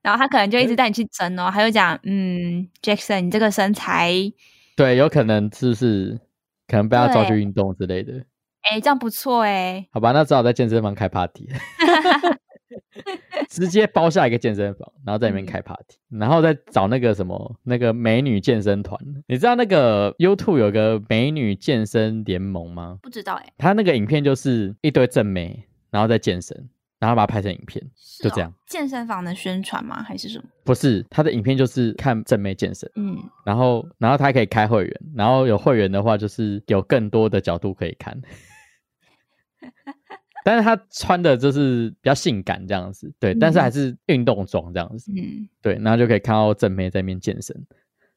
[0.05, 4.13] 然后他可能就一直带你去争哦，还有讲，嗯，Jackson，你这个身材，
[4.77, 6.21] 对，有可能是不是
[6.69, 8.13] 可能被他抓去运动之类的？
[8.71, 9.87] 哎，这样不错哎。
[9.91, 11.49] 好吧，那只好在健身房开 party，
[13.49, 19.01] 直接包下一个健身房，然后在里面开 party，然后再找那个什么那个美女健身团。
[19.27, 22.99] 你知道那个 YouTube 有个美女健身联盟吗？
[23.03, 23.47] 不知道哎。
[23.57, 26.69] 他那个影片就是一堆正美，然后在健身。
[27.05, 28.51] 然后把它拍成影片，哦就这样。
[28.67, 30.03] 健身房的宣传吗？
[30.03, 30.45] 还是什么？
[30.65, 38.19] 不是他的影片就是看正妹健身，嗯，然后然后他还可以开会员，然后有会员的话就是有更多的角度可以看。
[40.47, 47.55] 但是他穿的就是比较性感这样子，对，但是还是运动装这样子，嗯，对，然后就可以看到正妹在那边健身。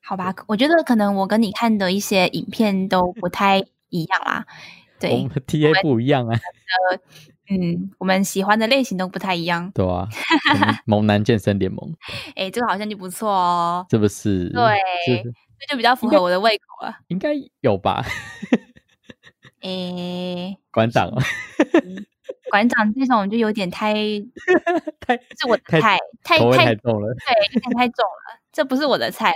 [0.02, 4.46] 好吧，我觉得可能我跟你看的一些影片都不太一样啦。
[5.00, 6.40] 我对们，TA 不一样啊，
[7.50, 9.72] 嗯，我们喜欢的类型都不太一样。
[9.74, 10.08] 对啊，
[10.86, 11.96] 萌男健身联盟
[12.36, 14.50] 哎，这个好像就不错哦，是不是？
[14.50, 14.78] 对
[15.60, 16.96] 这就比较符合我的胃口了。
[17.08, 17.32] 应该
[17.62, 18.04] 有吧？
[19.62, 21.18] 诶，馆长哦，
[22.52, 23.94] 馆长这种就有点太
[25.00, 27.14] 太是我的菜，太太太重了。
[27.26, 29.36] 对，有点太重了，这不是我的菜了。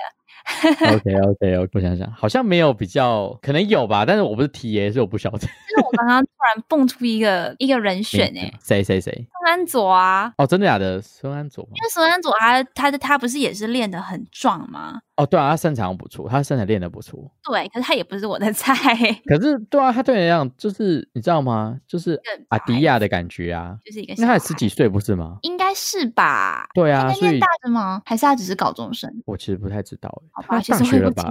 [0.94, 5.40] OK OK OK，我想想，好像没有比较，可能有吧，但是我不是 TA，所以我不晓得。
[5.40, 9.12] 就是我刚刚突然蹦出一个一个人选诶，谁谁谁？
[9.14, 11.02] 孙安佐啊，哦，真的假的？
[11.02, 11.64] 孙安佐？
[11.74, 15.02] 因为孙安佐他他的他不是也是练得很壮吗？
[15.16, 17.32] 哦，对啊，他身材不错，他身材练得不错。
[17.44, 18.74] 对，可是他也不是我的菜，
[19.26, 21.78] 可是，对啊，他对你来讲，就是你知道吗？
[21.88, 23.78] 就是更阿迪亚的感觉啊。
[23.86, 25.38] 就是一个那他也十几岁不是吗？
[25.44, 26.68] 应该是吧？
[26.74, 28.02] 对啊，他应该念大的吗？
[28.06, 29.10] 还是他只是高中生？
[29.26, 31.30] 我其实不太知道欸，好吧，他其大学了吧？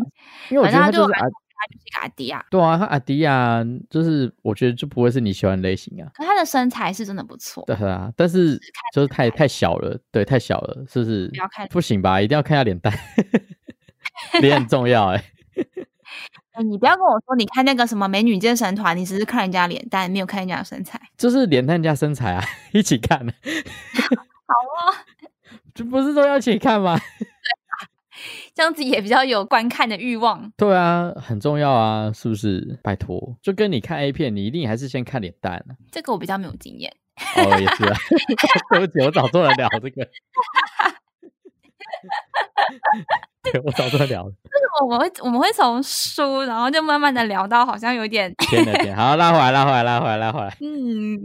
[0.51, 6.11] 因为我觉得他就是阿，反正他就是一个阿迪啊，对啊，他阿迪啊就是我觉得就不会是你喜欢的类型啊。
[6.15, 7.65] 可他的身材是真的不错。
[7.67, 8.59] 对啊，但是
[8.95, 11.29] 就是太太小了，对，太小了，是不是？
[11.29, 12.21] 不要看不行吧？
[12.21, 12.93] 一定要看一下脸蛋，
[14.41, 15.25] 脸很重要 哎、
[16.53, 21.01] 哎你不要跟我说，你看那个什么美女健身团，你只是看人家脸蛋，没有看人家的身材。
[21.17, 23.19] 就是脸蛋加身材啊， 一起看。
[23.19, 24.93] 好啊，
[25.75, 26.99] 这不是都要一起看吗？
[28.54, 30.52] 这样子也比较有观看的欲望。
[30.56, 32.78] 对啊，很重要啊，是不是？
[32.83, 35.76] 拜托，就跟你看 A 片，你一定还是先看脸蛋啊。
[35.90, 36.92] 这个我比较没有经验。
[37.37, 37.96] 哦，也是啊，
[38.72, 40.09] 对不起，我找错了聊这个。
[43.42, 44.33] 对，我找错人聊了。
[44.85, 50.57] 我们会我们会从书，然后就慢慢的聊到好像有点，天哪天，好，拉回来，拉回来，拉回来，拉回来。
[50.61, 51.18] 嗯，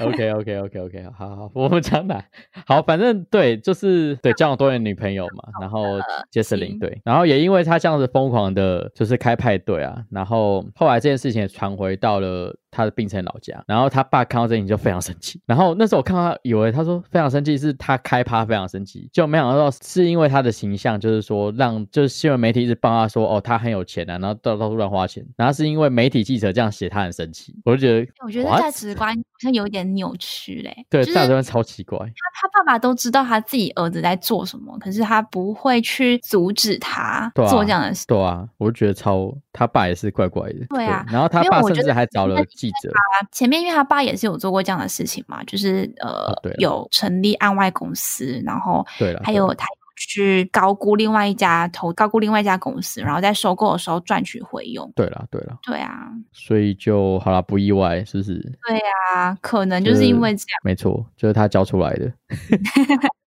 [0.06, 2.22] OK OK OK OK，好好，我们讲哪？
[2.66, 5.98] 好，反正对，就是对交往多年女朋友嘛，然后
[6.30, 30.86] 杰斯林行对，然后也因为他这样子疯狂的，就是开派对啊，然后后来这件事情也传回到了他的病城老家，然后他爸看到这件事情就非常生气，然后那时候我看到他以为他说非常生气是他开趴非常生气，就没想到是因为他的形象，就是说让就是新闻媒体一直帮他说哦他很有钱啊，然后到到处乱花钱，然后是因为媒体记者这样写他很生气，我就觉得我觉得价值观好像有点扭曲嘞。
[30.90, 31.98] 对就是价值观超奇怪。
[31.98, 38.06] 他他爸爸都知道他自己儿子在做什么，可是他不会去阻止他做这样的事。
[38.06, 40.66] 对啊，我就觉得超他爸也是怪怪的。
[40.70, 42.90] 对啊然后他爸甚至还找了记者。
[43.32, 54.90] 前面因为他爸也是有做过这样的事情嘛，就是呃、有成立案外公司，然后对了，还有他有去高估另外一家投高估另外一家公司，然后在收购的时候赚取回佣。
[54.94, 58.34] 对啦，对啦，对啊，所以就好啦，不意外，是不是？
[58.68, 58.78] 对
[59.14, 60.60] 啊，可能就是因为这样。
[60.62, 62.12] 没错，就是他教出来的。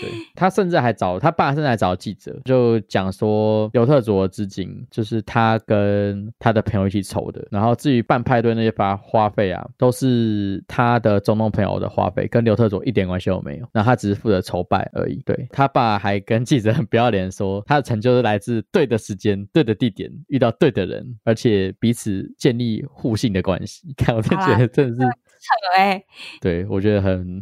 [0.00, 15.22] 对 他甚至还找他爸，甚至还找记者，就讲说刘特佐的资金就是他跟他的朋友一起筹的，然后至于办派对那些花花费啊，都是他的中东朋友的花费，跟刘特佐一点关系都没有，然后他只是负责筹办而已。
[15.24, 23.92] 对他爸还跟记者很不要脸说，他的成就是来自对的时间、对的地点、遇到对的人，而且彼此建立互信的关系。
[23.96, 26.02] 看，我真好啦觉得真的是，扯哎、
[26.40, 27.40] 对我觉得很。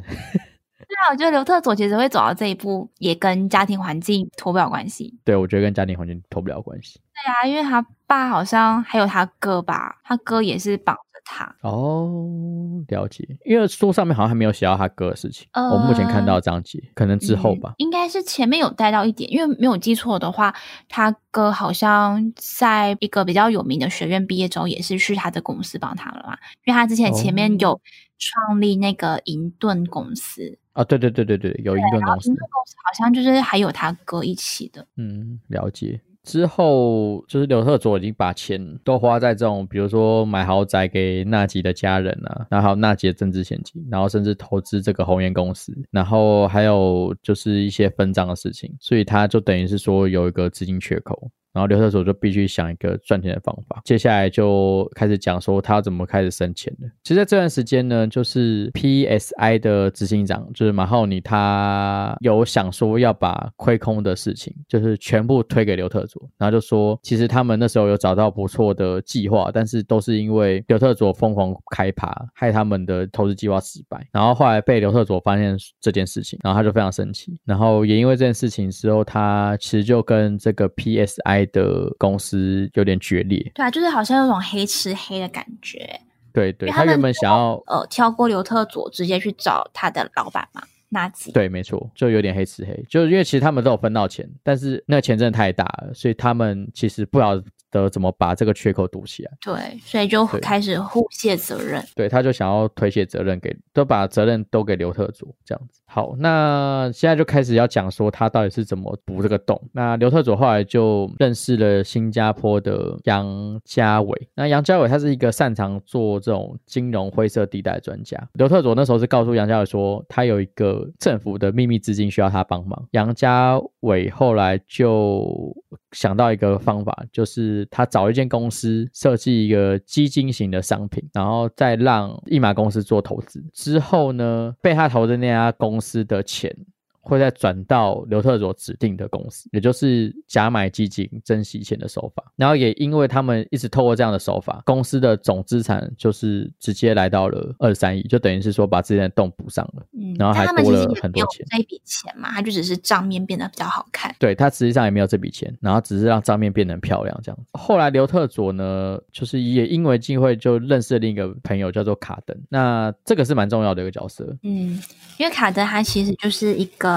[0.90, 5.16] 对啊，我觉得刘特佐其实会走到这一步，也跟家庭环境脱不了关系。
[5.24, 7.00] 对，我觉得跟家庭环境脱不了关系。
[7.14, 11.54] 对啊，因为他爸好像还有他哥吧，他哥也是绑着他。
[11.62, 13.26] 哦，了解。
[13.44, 17.74] 因为书上面好像还没有写到他哥的事情，呃我目前看到章节，可能之后吧嗯。
[17.78, 20.54] 应该是前面有带到一点，因为没有记错的话，
[20.88, 26.36] 他哥好像在一个比较有名的学院毕业之后，也是去他的公司帮他了嘛。
[26.64, 27.80] 因为他之前前面哦有
[28.18, 34.86] 创立那个银盾公司，啊，对对对对对，有一顿公司银，盾公司好像就是还有他哥一起的。
[34.96, 36.00] 嗯，了解。
[36.22, 51.30] 之后就是刘特佐已经把钱都花在这种，比如说买豪宅给纳吉的家人啊，然后还有纳吉的政治献金，然后甚至投资这个红岩公司，然后还有就是一些分账的事情，所以他就等于是说有一个资金缺口。
[51.52, 53.80] 然后刘特佐就必须想一个赚钱的方法。
[53.84, 56.88] 接下来就开始讲说他怎么开始生钱的。
[57.02, 74.06] 其实在这段时间呢，就是 PSI 的执行长就是马浩尼，他有想说要把亏空的事情就是全部推给刘特佐，然后就说其实他们那时候有找到不错的计划，但是都是因为刘特佐疯狂开趴，害他们的投资计划失败。
[74.12, 83.40] 然后后来被刘特佐发现这件事情，然后他就非常生气，然后也因为这件事情之后，他其实就跟这个 PSI 的公司有点决裂。
[83.54, 86.00] 对啊，就是好像有种黑吃黑的感觉。
[86.32, 91.32] 对对，他原本想要呃，跳过刘特佐，直接去找他的老板嘛，纳吉。
[91.32, 97.34] 对，没错，就有点黑吃黑，就是因为其实他们都有分到钱，但是那个钱真的太大了，所以他们其实不晓
[97.70, 99.32] 得怎么把这个缺口堵起来。
[99.40, 101.84] 对，所以就开始互卸责任。
[101.94, 105.80] 对，他就想要推卸责任给，都把责任都给刘特佐这样子。
[105.86, 109.60] 好，那现在就开始要讲说他到底是怎么补这个洞。
[109.72, 114.28] 那刘特佐后来就认识了新加坡的杨家伟。
[114.34, 118.16] 那杨家伟他是一个擅长做这种金融灰色地带的专家。
[118.34, 122.86] 刘特佐那时候是告诉杨家伟说，他有一个政府的秘密资金需要他帮忙。
[122.92, 125.56] 杨家伟后来就
[125.90, 133.44] 想到一个方法，就是他找一间公司设计一个基金型的商品，然后再让一马公司做投资。
[133.52, 136.54] 之后呢，被他投的那家公司的钱
[137.00, 142.22] 会再转到刘特佐指定的公司，也就是假买基金、真洗钱的手法。
[142.36, 149.82] 然后也因为他们一直透过这样的手法，公司的总资产就是直接来到了二三亿，就等于是说把之前的洞补上了。
[149.92, 154.14] 嗯，然后还多了很多钱这一笔钱嘛，他就只是账面变得比较好看。
[154.18, 157.50] 对他实际上也没有这笔钱，然后只是让账面变得漂亮这样子。
[157.52, 164.24] 后来刘特佐呢，就是也因为机会就认识了另一个朋友叫做卡登，那这个是蛮重要的一个角色。
[164.42, 164.80] 嗯，
[165.18, 166.89] 因为卡登他其实就是一个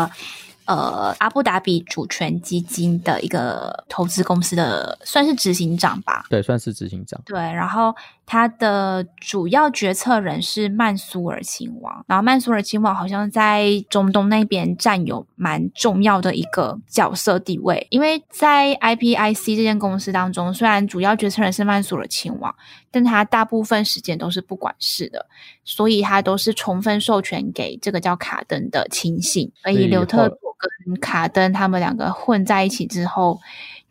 [0.66, 6.26] 呃阿布达比主权基金的一个投资公司的算是执行长吧。
[6.30, 7.22] 对，算是执行长。
[7.26, 7.94] 对，然后
[8.26, 22.56] 他的主要决策人是曼苏尔亲王，然后曼苏尔亲王好像在中东那边占有蛮重要的一个角色地位，因为在 IPIC 这间公司当中，虽然主要决策人是曼苏尔亲王，
[22.90, 25.26] 但他大部分时间都是不管事的，
[25.64, 30.38] 所以他都是充分授权给这个叫卡登的亲信，所以刘特佐
[30.86, 33.40] 跟卡登他们两个混在一起之后，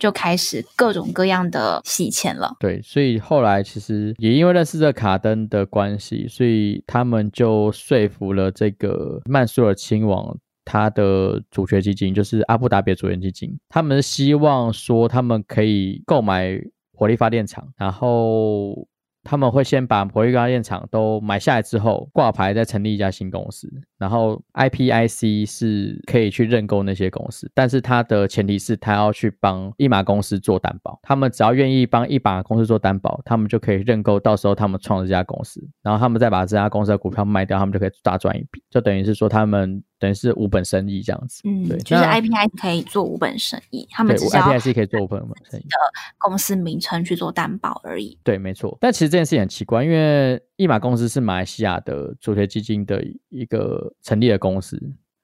[0.03, 2.57] 就开始各种各样的洗钱了。
[2.59, 10.37] 对，所以后来其实也因为认识这卡登的关系，所以他们就说服了这个曼苏尔亲王。
[10.65, 16.57] 他的主权基金就是阿布达比主权基金，他们希望说他们可以购买
[16.93, 18.87] 火力发电厂，然后
[19.25, 23.69] 他们会先把火力发电厂都买下来之后挂牌，再成立一家新公司。
[23.99, 30.99] 然后 IPIC 是可以去认购那些公司，但是它的前提是他要去帮一马公司做担保。
[31.03, 34.19] 他们只要愿意帮一马公司做担保，他们就可以认购。
[34.19, 38.61] 到时候他们创的这家公司，然后他们再把这家公司的股票卖掉，他们就可以大赚一笔。
[38.71, 41.43] 就等于是说他们等于是无本生意这样子。
[41.45, 45.77] 嗯，对，就是 IPI 可以做无本生意，他对们只是要 IPIC 可以做无本生意的。
[46.19, 48.19] 公司名称去做担保而已。
[48.25, 48.77] 对，没错。
[48.81, 54.77] 但其实这件事情很奇怪，因为一马公司是马来西亚的主权基金的一个成立的公司，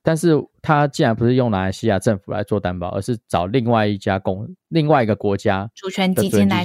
[0.05, 6.65] 但是它既然不是用马来西亚政府来做担保，而是找另外一家公、另外一个国家主权基金来。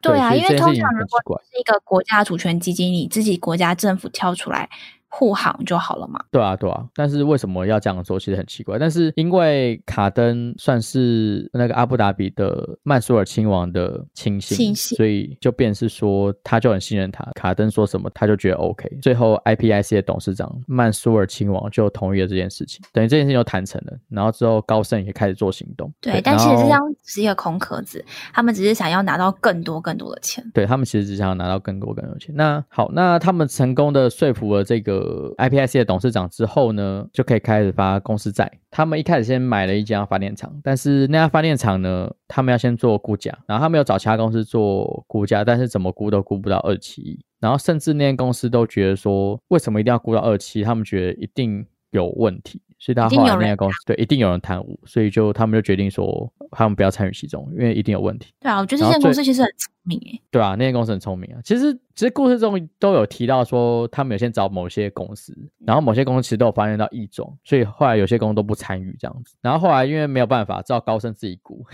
[0.00, 1.42] 对啊，因为通常如果。
[1.50, 4.68] 是一个国家主权基金，你自己国家政府跳出来
[5.08, 6.22] 护航就好了嘛。
[6.30, 8.78] 对啊，对啊，但是为什么要这样做，其实很奇怪。
[8.78, 18.88] 但是因为卡登算是那个阿布达比的曼苏尔亲王的亲信，亲信所以就便是说他就很信任他，卡登说什么他就觉得 OK。
[19.00, 23.92] 最后 IPIC 的董事长曼苏尔亲王就同意了这件事情，等于这件事情就谈成了。
[24.08, 25.92] 然后之后高盛也开始做行动。
[26.00, 30.44] 对，但其实这张只是一个空壳子，他们只是想要拿到更多更多的钱。
[30.52, 32.34] 对他们其实只想要拿到更多更多的钱。
[32.34, 38.50] 那好，那他们成功的说服了这个呃 IPIC 的董事长之后呢，就可以开始发公司债。
[38.70, 47.18] 他们一开始先买了一家发电厂，但是那家发电厂呢，他们要先做估价，然后他们有找其他公司做估价，但是怎么估都估不到二七亿。
[47.40, 50.62] 然后甚至那间公司都觉得说，为什么一定要估到二七？
[50.62, 52.60] 他们觉得一定有问题。
[52.78, 58.32] 所以他后来那家公司对一定有人贪污，所以就他们就决定说，他们不要参与其中，因为一定有问题。
[58.40, 60.22] 对啊，我觉得这间公司其实很聪明诶。
[60.30, 61.40] 对啊，那间公司很聪明啊。
[61.42, 69.34] 其实，其实故事中都有提到说，他们有先找某些公司，然后某些公司其实都有发现到异状，所以后来有些公司都不参与这样子。
[69.42, 71.66] 然后后来因为没有办法，只好高盛自己估。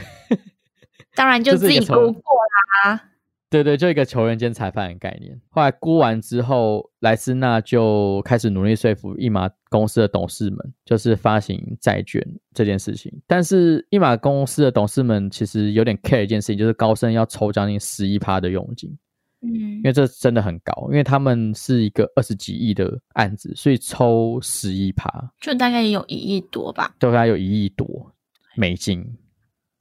[1.15, 2.23] 当然就自己估过
[2.85, 3.11] 啦。
[3.63, 5.41] 对对，就一个球员兼裁判的概念。
[5.51, 12.21] 后来估完之后，莱斯纳就开始努力说服一马公司的董事们，就是发行债券
[12.53, 13.13] 这件事情。
[13.27, 18.91] 但是，一马公司的董事们其实有点 care 一件事情，就是高盛要抽将近十一趴的佣金。
[19.47, 26.95] 嗯因为这真的很高，因为他们是一个二十几亿的案子，所以抽十一趴，就大概有一亿多吧。
[26.99, 28.11] 大概有一亿多
[28.57, 29.07] 美金，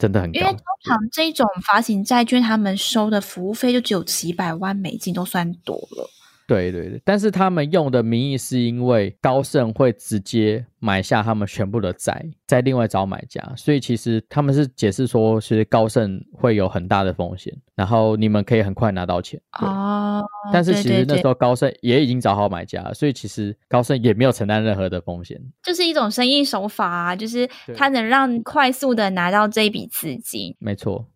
[0.04, 0.52] 真的很高因为。
[0.52, 6.10] 通常这种发行债券，他们收的服务费就只有几百万美金，都算多了。
[6.46, 19.40] 对对对，但是他们用的名义是因为高盛会直接买下他们全部的债，再另外找买家，所以其实他们是解释说，其实高盛会有很大的风险，然后你们可以很快拿到钱。
[19.62, 20.22] 哦，
[20.52, 25.40] 但是其实那时候高盛也已经找好买家了，所以其实高盛也没有承担任何的风险。
[25.64, 31.08] 就是一种生意手法啊，就是对他能让快速的拿到这一笔资金，没错，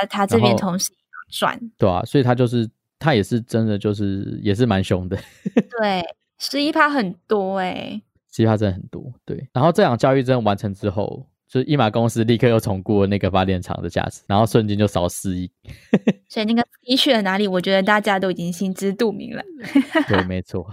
[0.00, 0.90] 他他这边同时
[1.30, 1.58] 赚。
[1.78, 2.68] 对啊，所以他就是
[2.98, 5.16] 他也是真的就是也是蛮凶的，
[5.78, 6.02] 对，
[6.38, 8.00] 十一趴很多哎、
[8.32, 9.12] 十一趴真的很多。
[9.24, 15.50] 对，然后这场交易真的完成之后，就是一马公司立刻又重估了那个发电厂的价值，然后瞬间就少四亿。
[16.28, 19.42] 所以那个一去了哪里，我觉得大家都已经心知肚明了。
[20.08, 20.66] 对，没错。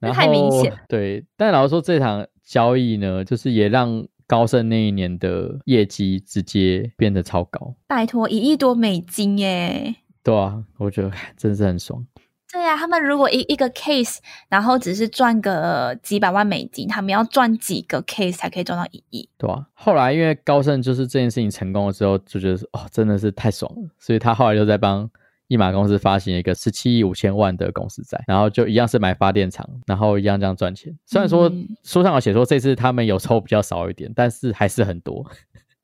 [0.00, 7.74] 那太明显对，但老实说，这场交易呢，就是也让高盛那一年的业绩直接变得超高。
[7.86, 9.96] 拜托，一亿多美金耶！
[10.28, 12.06] 对啊，我觉得真是很爽。
[12.52, 14.18] 对啊，他们如果一一个 case，
[14.50, 19.26] 然后只是赚个几百万美金，他们要赚几个 case 才可以赚到一亿。
[19.38, 25.10] 对啊，后来因为高盛就是这件事情成功了之后，就觉得哦，真的是太爽了，所以他后来就在帮
[25.46, 30.94] 一马公司发行一个十七亿五千万的公司债，然后就一样是买发电厂，然后一样这样赚钱。
[31.06, 35.24] 虽然说嗯书上有写说这次他们有抽比较少一点，但是还是很多。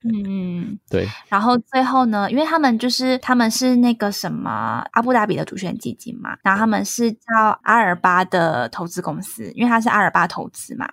[0.07, 10.87] 嗯，对，然后最后呢，因为他们就是他们是那个什么阿布达比的主权基金嘛，然后他们是叫阿尔巴的投资公司，因为它是阿尔巴投资嘛，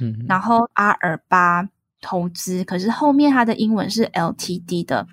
[0.00, 1.66] 嗯，然后阿尔巴
[2.02, 5.06] 投资，可是后面它的英文是 LTD 的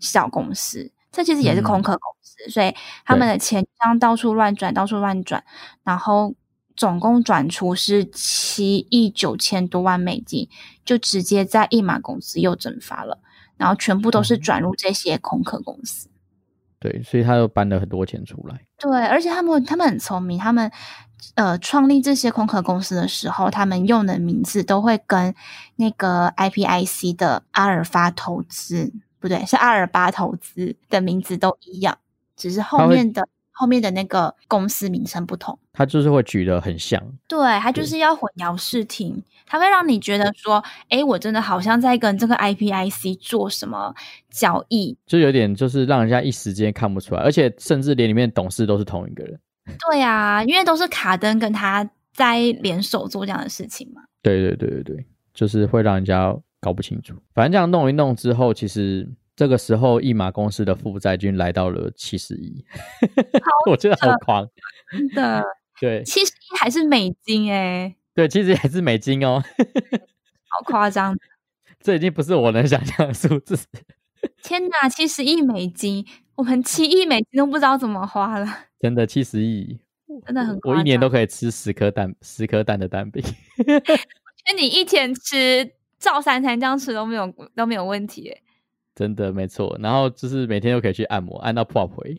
[0.00, 2.74] 小公司，这其实也是空壳公司，所以
[3.04, 5.44] 他们的钱这样到处乱转，到处乱转，
[5.82, 6.34] 然后
[6.76, 10.48] 总共转出是七亿九千多万美金，
[10.84, 13.18] 就直接在一马公司又蒸发了，
[13.56, 16.08] 然后全部都是转入这些空壳公司。
[16.80, 18.60] 对，所以他又搬了很多钱出来。
[18.78, 20.70] 对，而且他们他们很聪明，他们
[21.34, 25.34] 呃创立这些空壳公司的时候，他们用的名字都会跟
[25.76, 31.96] 那个 IPIC 的阿尔法投资不对，是阿尔巴投资的名字都一样，
[32.36, 35.58] 只是后面的后面的那个公司名称不同。
[35.72, 43.92] 他就是会举得很像，对，它就是要混淆视听，它会让你觉得说，哎，我真的好像在跟这个 IPIC 做什么
[44.30, 44.96] 交易。
[45.06, 49.40] 就有点就是让人家一时间看不出来，而且甚至连里面董事都是同一个人。
[49.90, 54.02] 对啊，因为都是卡登跟他在联手做这样的事情嘛。
[54.22, 57.14] 对对对对对，就是会让人家搞不清楚。
[57.34, 62.64] 反正这样弄一弄之后，其实这个时候一马公司的负债均来到了七十亿，
[63.68, 64.48] 我觉得好狂。
[64.90, 65.44] 真的，
[65.80, 69.42] 对七十亿还是美金诶、对，其实还是美金哦，
[70.48, 71.16] 好夸张！
[71.82, 73.58] 这已经不是我能想象的数字。
[74.42, 76.06] 天哪，七十亿美金，
[76.36, 78.46] 我们七亿美金都不知道怎么花了，
[78.78, 79.80] 真的七十亿，
[80.24, 80.56] 真的很。
[80.62, 83.22] 我一年都可以吃十颗蛋，十颗蛋的蛋饼。
[84.46, 88.42] 那你一天吃照三餐这样吃都没有都没有问题诶、
[88.94, 92.14] 真的没错，然后就是每天都可以去按摩，按到破皮，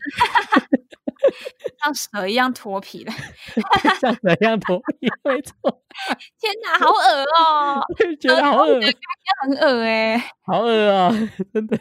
[1.82, 3.12] 像蛇一样脱皮了。
[4.00, 5.54] 像蛇一样脱皮，没错，
[6.40, 7.82] 天哪，好恶哦、
[8.20, 8.80] 觉得好恶，
[9.42, 11.10] 很恶诶、好恶啊，
[11.52, 11.78] 真的。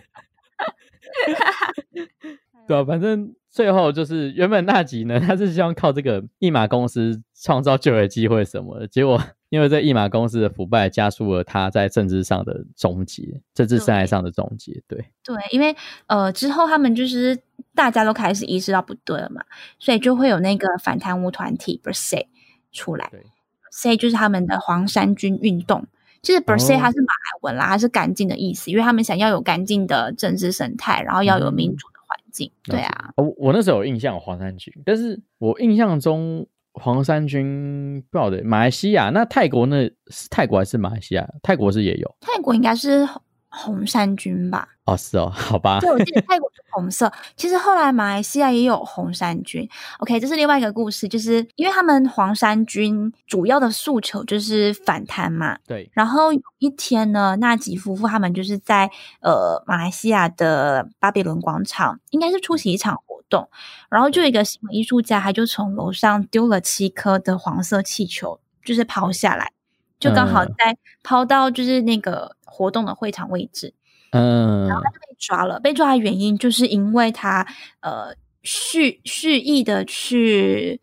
[2.68, 14.82] 对啊，反正最后就是原本那集呢，他是希望靠这个一马公司创造就业机会什么的，结果因为这一马公司的腐败加速了他在政治上的终结，政治生涯上的终结。
[14.88, 15.76] 对，对，因为
[16.08, 17.38] 呃之后他们就是
[17.74, 19.44] 大家都开始意识到不对了嘛，
[19.80, 22.28] 所以就会有那个反贪污团体 b e r s e
[22.72, 25.86] 出来对 b e r s e 就是他们的黄衫军运动。
[26.22, 32.52] 其实 b e r s e 哦它是马来文啦，它是干净的意思，因为他们想要有干净的政治生态，然后要有民嗯主的环境。
[32.64, 36.48] 对啊，我，我那时候有印象有黄衫军，但是我印象中
[36.82, 41.28] 黄衫军不晓得马来西亚，那泰国那是泰国还是马来西亚？
[41.42, 44.68] 泰国是也有泰国应该是红红衫军吧？
[44.86, 47.12] 哦，是哦，好吧，对，我记得泰国是红色。
[47.36, 49.68] 其实后来马来西亚也有红衫军。
[49.98, 55.58] OK，这是另外一个故事，就是因为他们黄衫军主要的诉求就是反贪嘛。
[55.66, 58.88] 对，然后有一天呢，纳吉夫妇他们就是在
[59.22, 63.50] 呃马来西亚的巴比伦广场，应该是出席一场活动，
[63.90, 69.52] 然后就有一个行为艺术家，他就从楼上丢了七颗的黄色气球，就是抛下来，
[70.00, 73.74] 就刚好嗯在抛到就是那个活动的会场位置，
[74.12, 75.60] 嗯然后他就被抓了。
[75.60, 77.46] 被抓的原因就是因为他
[77.82, 80.82] 呃蓄蓄意的去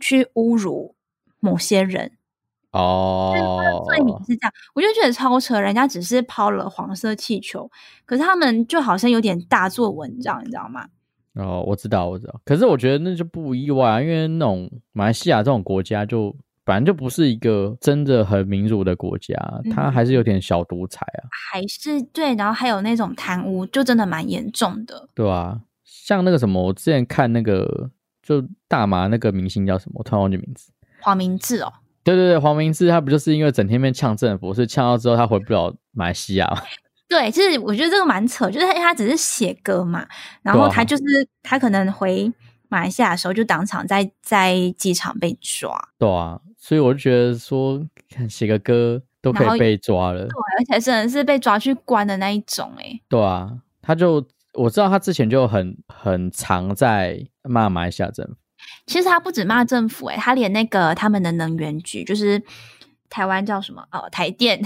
[0.00, 0.94] 去侮辱
[1.40, 2.12] 某些人，
[2.72, 3.32] 哦，
[3.86, 5.60] 罪名是这样，我就觉得超扯。
[5.60, 7.70] 人家只是抛了黄色气球，
[8.04, 10.88] 可是他们就好像有点大做文章，你知道吗？
[11.34, 12.40] 哦，我知道，我知道。
[12.44, 19.34] 可是我觉得那就不意外啊，因为那种马来西亚这种国家就反正就不是一个真的很民主的国家，
[19.70, 25.08] 它嗯还是有点小独裁啊，还是对，然后还有那种贪污，就真的蛮严重的。
[25.14, 27.90] 对啊，像那个什么，我之前看那个
[28.22, 30.70] 就大麻那个明星叫什么，我突然忘记名字。
[31.00, 31.72] 黄明志哦，
[32.02, 36.62] 对对对，黄明志他不就是因为整天被呛政府，是呛到之后他回不了马来西亚嘛？
[37.06, 40.06] 对，其实我觉得这个蛮扯，就是他因为他只是写歌嘛，
[40.42, 41.02] 然后他就是、
[41.42, 42.32] 他可能回
[42.68, 53.52] 马来西亚的时候，就当场在在机场被抓，对啊，所以我就觉得说，看写个歌都可以被抓了，对，而且真的是被抓去关的那一种、欸，对啊，
[53.82, 58.34] 他就我知道他之前就很很常在骂马来西亚政府，
[58.86, 62.42] 其实他不止骂政府、欸，他连那个他们的能源局，就是
[63.10, 64.60] 台湾叫什么哦，台电。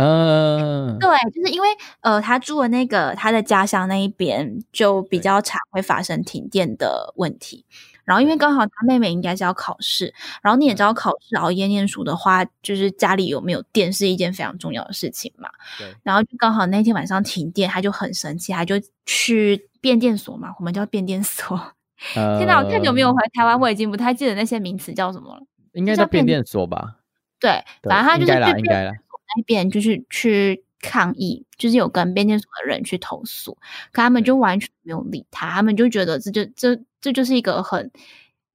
[0.00, 1.68] 嗯，对，就是因为
[2.00, 7.66] 呃，他住的那个他的家乡那一边就比较常会发生停电的问题。
[8.04, 15.48] 然后因为刚好他妹妹应该是要考试，然后你也知道考试熬夜念书的话，就是家里有没有电是一件非常重要的事情嘛。
[15.78, 21.60] 对，然后就刚好那天晚上停电，他就很生气，他就去变电所嘛，我们叫变电所。
[22.14, 25.42] 天哪，我太久没有回台湾，我已经不太记得那些名词叫什么了。
[25.74, 26.96] 应该叫变电所吧？
[27.38, 33.58] 对，反正他就是变电所那边就是去抗议，就是有跟变电所的人去投诉，
[33.92, 37.90] 可他们就完全没有理他，他们就觉得这就这这就是一个很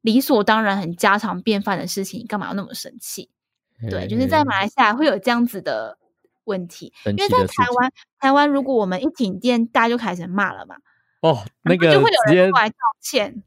[0.02, 3.30] 理所当然、很家常便饭的事情，你干嘛要那么生气？
[3.90, 5.98] 对，就是在马来西亚会有这样子的
[6.46, 10.78] 问题，因为在台湾，台湾如果我们一停电，大家就开始骂了嘛，
[11.22, 13.44] 哦，那个就会有人过来道歉。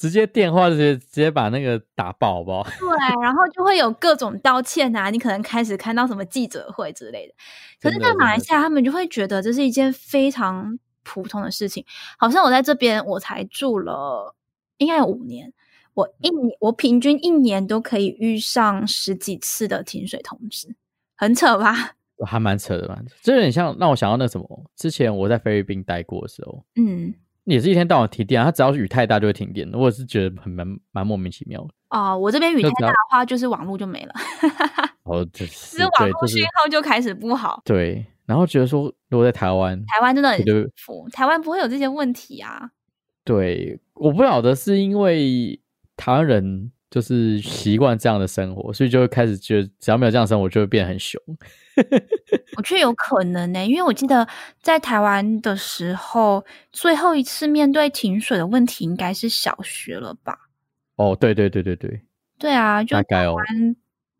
[0.00, 2.62] 直接电话直接直接把那个打爆，好不好？
[2.80, 7.34] 对，然后就会有各种道歉啊，你可能开始看到什么记者会之类的。
[7.82, 11.84] 可是，在马来西亚，他们就会觉得这是一件非常普通的事情。
[12.18, 14.34] 好像我在这边，我才住了
[14.78, 15.52] 应该有五年，
[15.92, 20.74] 我一年我平均一年都可以遇上十几次的停水通知，
[21.14, 21.96] 很扯吧？
[22.26, 27.14] 还蛮扯的吧，这有点像让我想到那什么，之前我在菲律宾待过的时候，嗯，
[27.50, 31.68] 也是一天到晚停电啊，它只要是雨太大就会停电，我也是觉得很蛮蛮莫名其妙的。
[31.90, 34.14] 哦、我这边雨太大的话，就是网络就没了，
[35.02, 37.60] 哦，是是网络信号就开始不好。
[37.64, 42.70] 对，然后觉得说，如果在台湾，台湾真的很我觉得幸福，台湾不会有这些问题啊。
[43.24, 45.60] 对，我不晓得是因为
[45.96, 51.20] 台湾人就是习惯这样的生活，所以就会开始觉得只要没有这样的生活，就会变得很凶。
[52.56, 54.26] 我觉得有可能呢、因为我记得
[54.60, 60.48] 在台湾的时候，最后一次面对停水的问题应该是小学了吧？
[60.96, 62.02] 哦，对对对对对，
[62.38, 63.44] 对啊，就台湾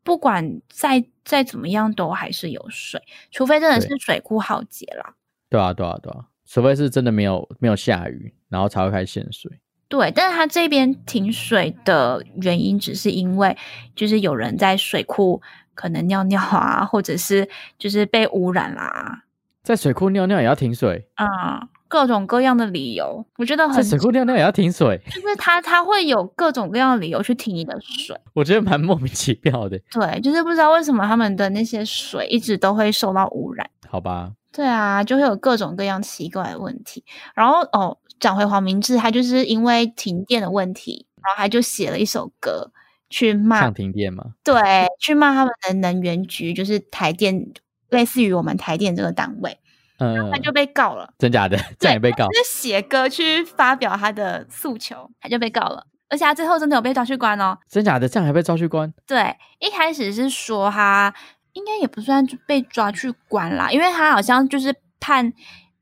[0.03, 5.16] 不管再再怎么样，都还是有水，除非真的是水库浩劫啦。
[5.51, 9.51] 对啊对啊对啊，除非是真的没有没有下雨，然后才会开始限水。
[9.91, 13.57] 对，但是他这边停水的原因，只是因为
[13.97, 15.43] 就是有人在水库
[15.74, 19.24] 可能尿尿啊，或者是就是被污染啦，
[19.64, 29.76] 在水库尿尿也要停水，啊、各种各样的理由，我觉得在很水库尿尿也要停水，就是他他会有各种各样的理由去停你的水，我觉得蛮莫名其妙的。
[29.91, 33.68] 对，就是不知道为什么他们的那些水一直都会受到污染。
[33.88, 37.05] 好吧，对啊，就会有各种各样奇怪的问题。
[37.34, 42.71] 然后哦，讲回黄明志，他就是因为停电的问题，然后他就写了一首歌
[43.09, 44.55] 去骂唱，停电吗，对，
[45.01, 47.53] 去骂他们的能源局，就是台电，
[47.89, 49.59] 类似于我们台电这个单位，
[49.99, 51.12] 嗯他，就被告了。
[51.18, 55.87] 真假的， 这样也被告就，是写歌去发表他的诉求，他就被告了。
[56.09, 57.57] 而且他最后真的有被抓去关哦。
[57.68, 58.93] 真假的，这样还被抓去关？
[59.07, 61.14] 对，一开始是说他
[61.53, 65.33] 应该也不算被抓去关啦，因为他好像就是判，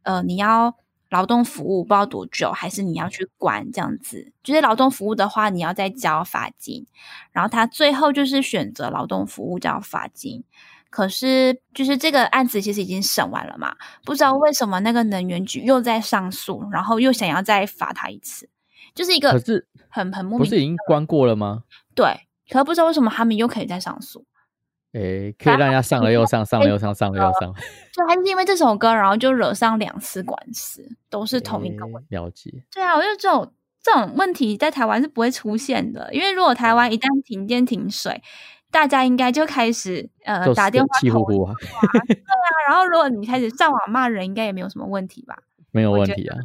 [0.02, 0.74] 呃，你要
[1.10, 4.32] 劳动服务不知道多久，还是你要去关这样子。
[4.42, 6.86] 就是劳动服务的话，你要再交罚金，
[7.32, 10.44] 然后他最后就是选择劳动服务交罚金。
[10.90, 18.48] 可是，就是这个案子其实已经审完了嘛，不知道为什么那个能源局又在上诉，然后又想要再罚他一次，
[18.94, 21.64] 就是一个可是很很莫名不是已经关过了吗？
[21.94, 22.20] 对。
[22.50, 24.24] 可是不知道为什么他们又可以再上诉。
[24.98, 27.54] 诶，可以让人家上了又上，上了又上，上了又上，
[27.94, 32.08] 就还是因为这首歌，然后就惹上两次官司，都是同一个问题。
[32.10, 32.52] 诶了解。
[32.72, 38.20] 对啊，我觉得这种这种问题在台湾是不会出现的，因为如果台湾一旦停电停水，
[38.70, 41.54] 大家应该就开始呃打电话投气呼呼啊，
[42.06, 45.36] 对啊，然后如果你开始上网骂人，应该也没有什么问题吧？
[45.70, 46.36] 没有问题啊，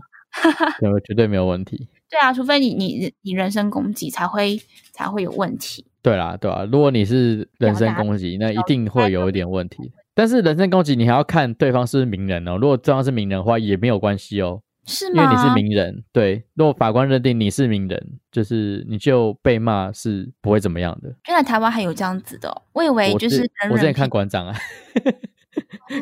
[0.79, 1.89] 对，绝对没有问题。
[2.09, 5.87] 对啊，除非你你你人身攻击才会才会有问题。
[6.03, 9.91] 对啦，对啊，如果你是人身攻击，那一定会有一点问题。
[10.13, 12.57] 但是人身攻击，你还要看对方是不是名人哦。
[12.57, 15.23] 如果对方是名人的话，也没有关系哦，是吗？
[15.23, 16.03] 因为你是名人。
[16.11, 21.07] 对，如果法官认定你是名人，就是你就被骂是不会怎么样的。
[21.29, 24.55] 原来台湾还有这样子的哦、我以为就是我之前看馆长啊，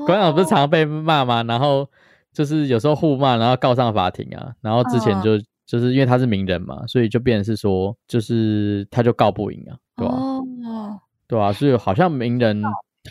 [0.06, 1.44] 馆长不是常常被骂吗？
[1.44, 1.88] 然后
[2.34, 4.52] 就是有时候互骂，然后告上法庭啊。
[4.62, 12.62] 然后之前嗯就、就是因为他是名人嘛，所以就变成是说，就是他就告不赢啊，对吧、哦，对啊，所以好像名人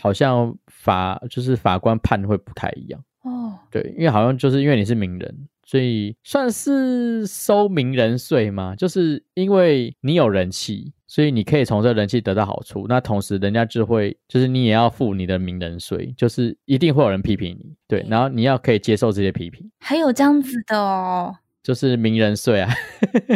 [0.01, 21.35] 好像法就是法官判会不太一样，哦，对，因为好像就是因为你是名人，所以算是收名人税嘛，就是因为你有人气，所以你可以从这人气得到好处，那同时人家就会就是你也要付你的名人税，就是一定会有人批评你，对，然后你要可以接受这些批评，还有这样子的哦。
[21.63, 22.69] 就是名人税啊。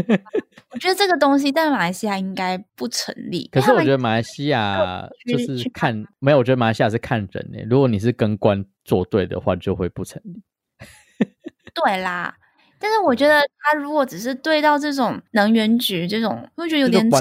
[0.71, 3.47] 我觉得这个东西在马来西亚应该不成立。
[3.51, 10.41] 可是我觉得得马来西亚就是看没有，我觉得马来西亚是看人呢、如果你是跟官作对的话，就会不成立。
[11.73, 12.35] 对啦。
[12.77, 17.17] 但是我觉得他如果只是对到这种能源局这种，会觉得有点扯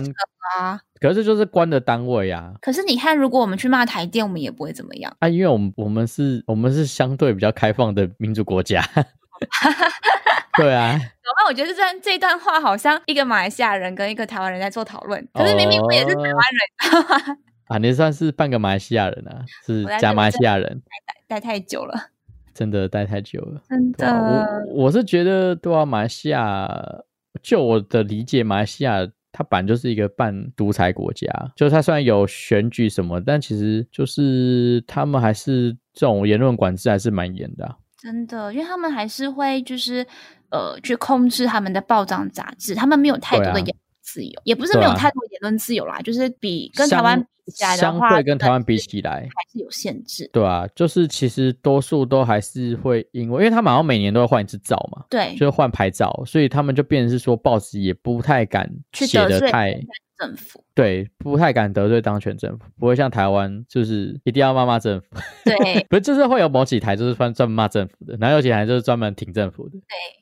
[0.58, 0.80] 啊。
[1.00, 5.14] 可是这就是官的单位啊可是你看，如果我们去骂台电，我们也不会怎么样。
[5.20, 8.82] 啊，因为我们我们是我们是相对比较开放的民主国家，
[10.60, 10.98] 对啊，然
[11.36, 17.38] 后我觉得这段这段话好像一个马来西亚人跟一个台湾人在做讨论，可是明明我也是台湾人？
[17.66, 20.82] 啊，你算是半个马来西亚人啊，是我在假马来西亚人，
[21.26, 21.94] 待太久了，
[22.52, 23.62] 真的待太久了。
[23.68, 24.06] 真的。
[24.68, 26.68] 我我是觉得，对啊，马来西亚，
[27.42, 28.98] 就我的理解，马来西亚
[29.32, 31.26] 它本来就是一个半独裁国家，
[31.56, 37.74] 就是它虽然有选举什么，但其实就是他们还是这种言论管制还是蛮严的啊、
[38.04, 40.06] 真的，因为他们还是会就是
[40.50, 50.28] 呃去控制他们的报章杂志，他们没有太多的言论自由，也不是没有太多言论自由啦，就是比跟台湾比起来的相，对跟台湾比起来，还是有限制。
[50.34, 59.80] 对啊，就是其实多数都还是会因为，因为他们好像每年都会换一次照嘛，对，就是换牌照，所以他们就变成是说报纸也不太敢写的太
[60.18, 65.06] 政府，对，不太敢得罪当权政府，不会像台湾就是一定要骂骂政府，
[65.44, 69.80] 对 不是就是会有某几台就是专专门骂政府的，然后有几台就是专门挺政府的，对，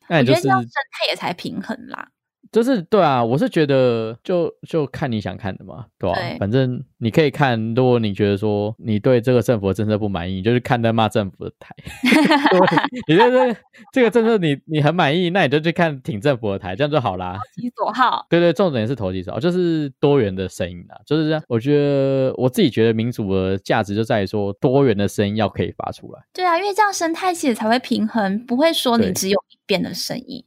[0.09, 2.09] 那你就是生态也才平衡啦。
[2.51, 11.74] 就是对啊，我是觉得就就看你想看的嘛，对吧、对反正你可以看，如果你觉得说你对这个政府的政策不满意，你就去看在骂政府的台。
[13.09, 13.57] 你对这个
[13.93, 17.34] 这个政策你你很满意，那你就去看挺政府的台，这样就好啦。
[17.34, 21.43] 投其所好，对对，重点是投其所好，就是多元的声音啊，就是这样。
[21.49, 26.20] 我觉得我自己觉得民主的价值就在于说多元的声音要可以发出来。
[26.34, 30.45] 对啊，因为这样生态其实才会平衡，不会说你只有一边的声音。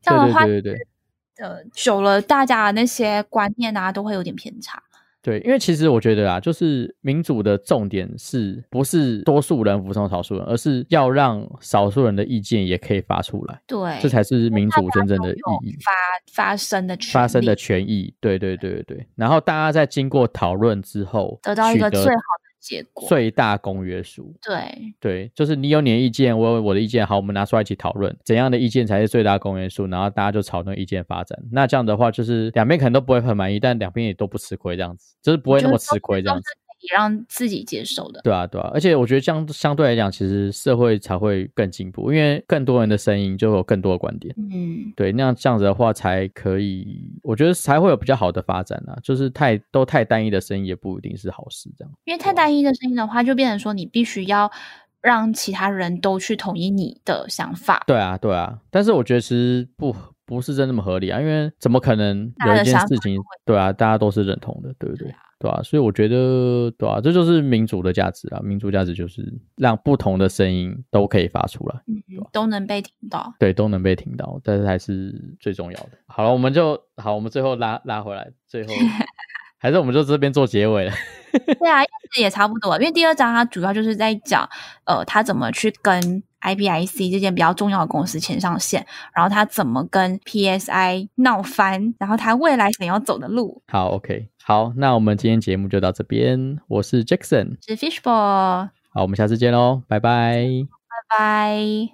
[0.00, 0.86] 这对样的话，对对对对。
[1.38, 4.82] 呃，久了大家的那些观念啊，都会有点偏差。
[5.20, 15.76] 对，因为其实我觉得啊，就是民主的重点是不是多数人服从少数人，而是要让少数人的意见也可以发出来，对，这才是民主真正的意义。
[15.84, 15.92] 发
[16.32, 19.06] 发生的权发生的权益，对对对对对。
[19.16, 24.34] 然后大家在经过讨论之后，得到一个最好的结果最大公约数。
[24.42, 31.38] 对对，就是你有你的意见，我有我的意见，好，我们拿出来一起讨论，怎样的意见才是最大公约数，然后大家就朝那个意见发展。
[31.50, 36.44] 那这样的话，就是两边可能都不会很满意，但两边也都不吃亏，这样子，就是不会那么吃亏这样子。
[36.80, 38.20] 可以让自己接受的。
[38.22, 44.34] 对啊，对啊，而且我觉得相相对来讲，其实社会才会更进步，因为更多人的声音就有更多的观点。
[44.36, 48.96] 嗯，对，那样这样子的话，才可以，我觉得才会有比较好的发展啊。
[49.02, 51.68] 就是太都太单一的声音，也不一定是好事。
[51.76, 54.50] 这样，因为太单一的声音的话，就变成说你必须要
[55.00, 57.82] 让其他人都去统一你的想法。
[57.86, 58.58] 对啊，对啊。
[58.70, 65.06] 但是我觉得其实不不是真那么合理啊，因为怎么可能有一件事情，对啊，大家都是认同的，对不对？
[65.06, 65.18] 对啊，
[65.62, 68.40] 所以我觉得，对啊，这就是民主的价值啊。
[68.42, 71.76] 民主价值就是让不同的声音都可以发出来。
[71.86, 73.32] 嗯，都能被听到。
[73.38, 75.90] 对，都能被听到，但是还是最重要的。
[76.06, 78.72] 好了，我们就好，我们最后拉拉回来，最后
[79.58, 80.92] 还是我们就这边做结尾了。
[81.60, 84.48] 对啊， 其实也差不多，因为第二章它主要就是在讲，
[84.84, 93.62] 呃，他怎么去跟 IBIC 这件比较重要的公司牵上线，然后他怎么跟 PSI 闹翻，然后他未来想要走的路。
[93.68, 100.46] 好，OK，好，那我们今天节目就到这边，我是 Jackson，是 Fishball，好，我们下次见喽，拜拜。
[101.10, 101.88] 拜拜。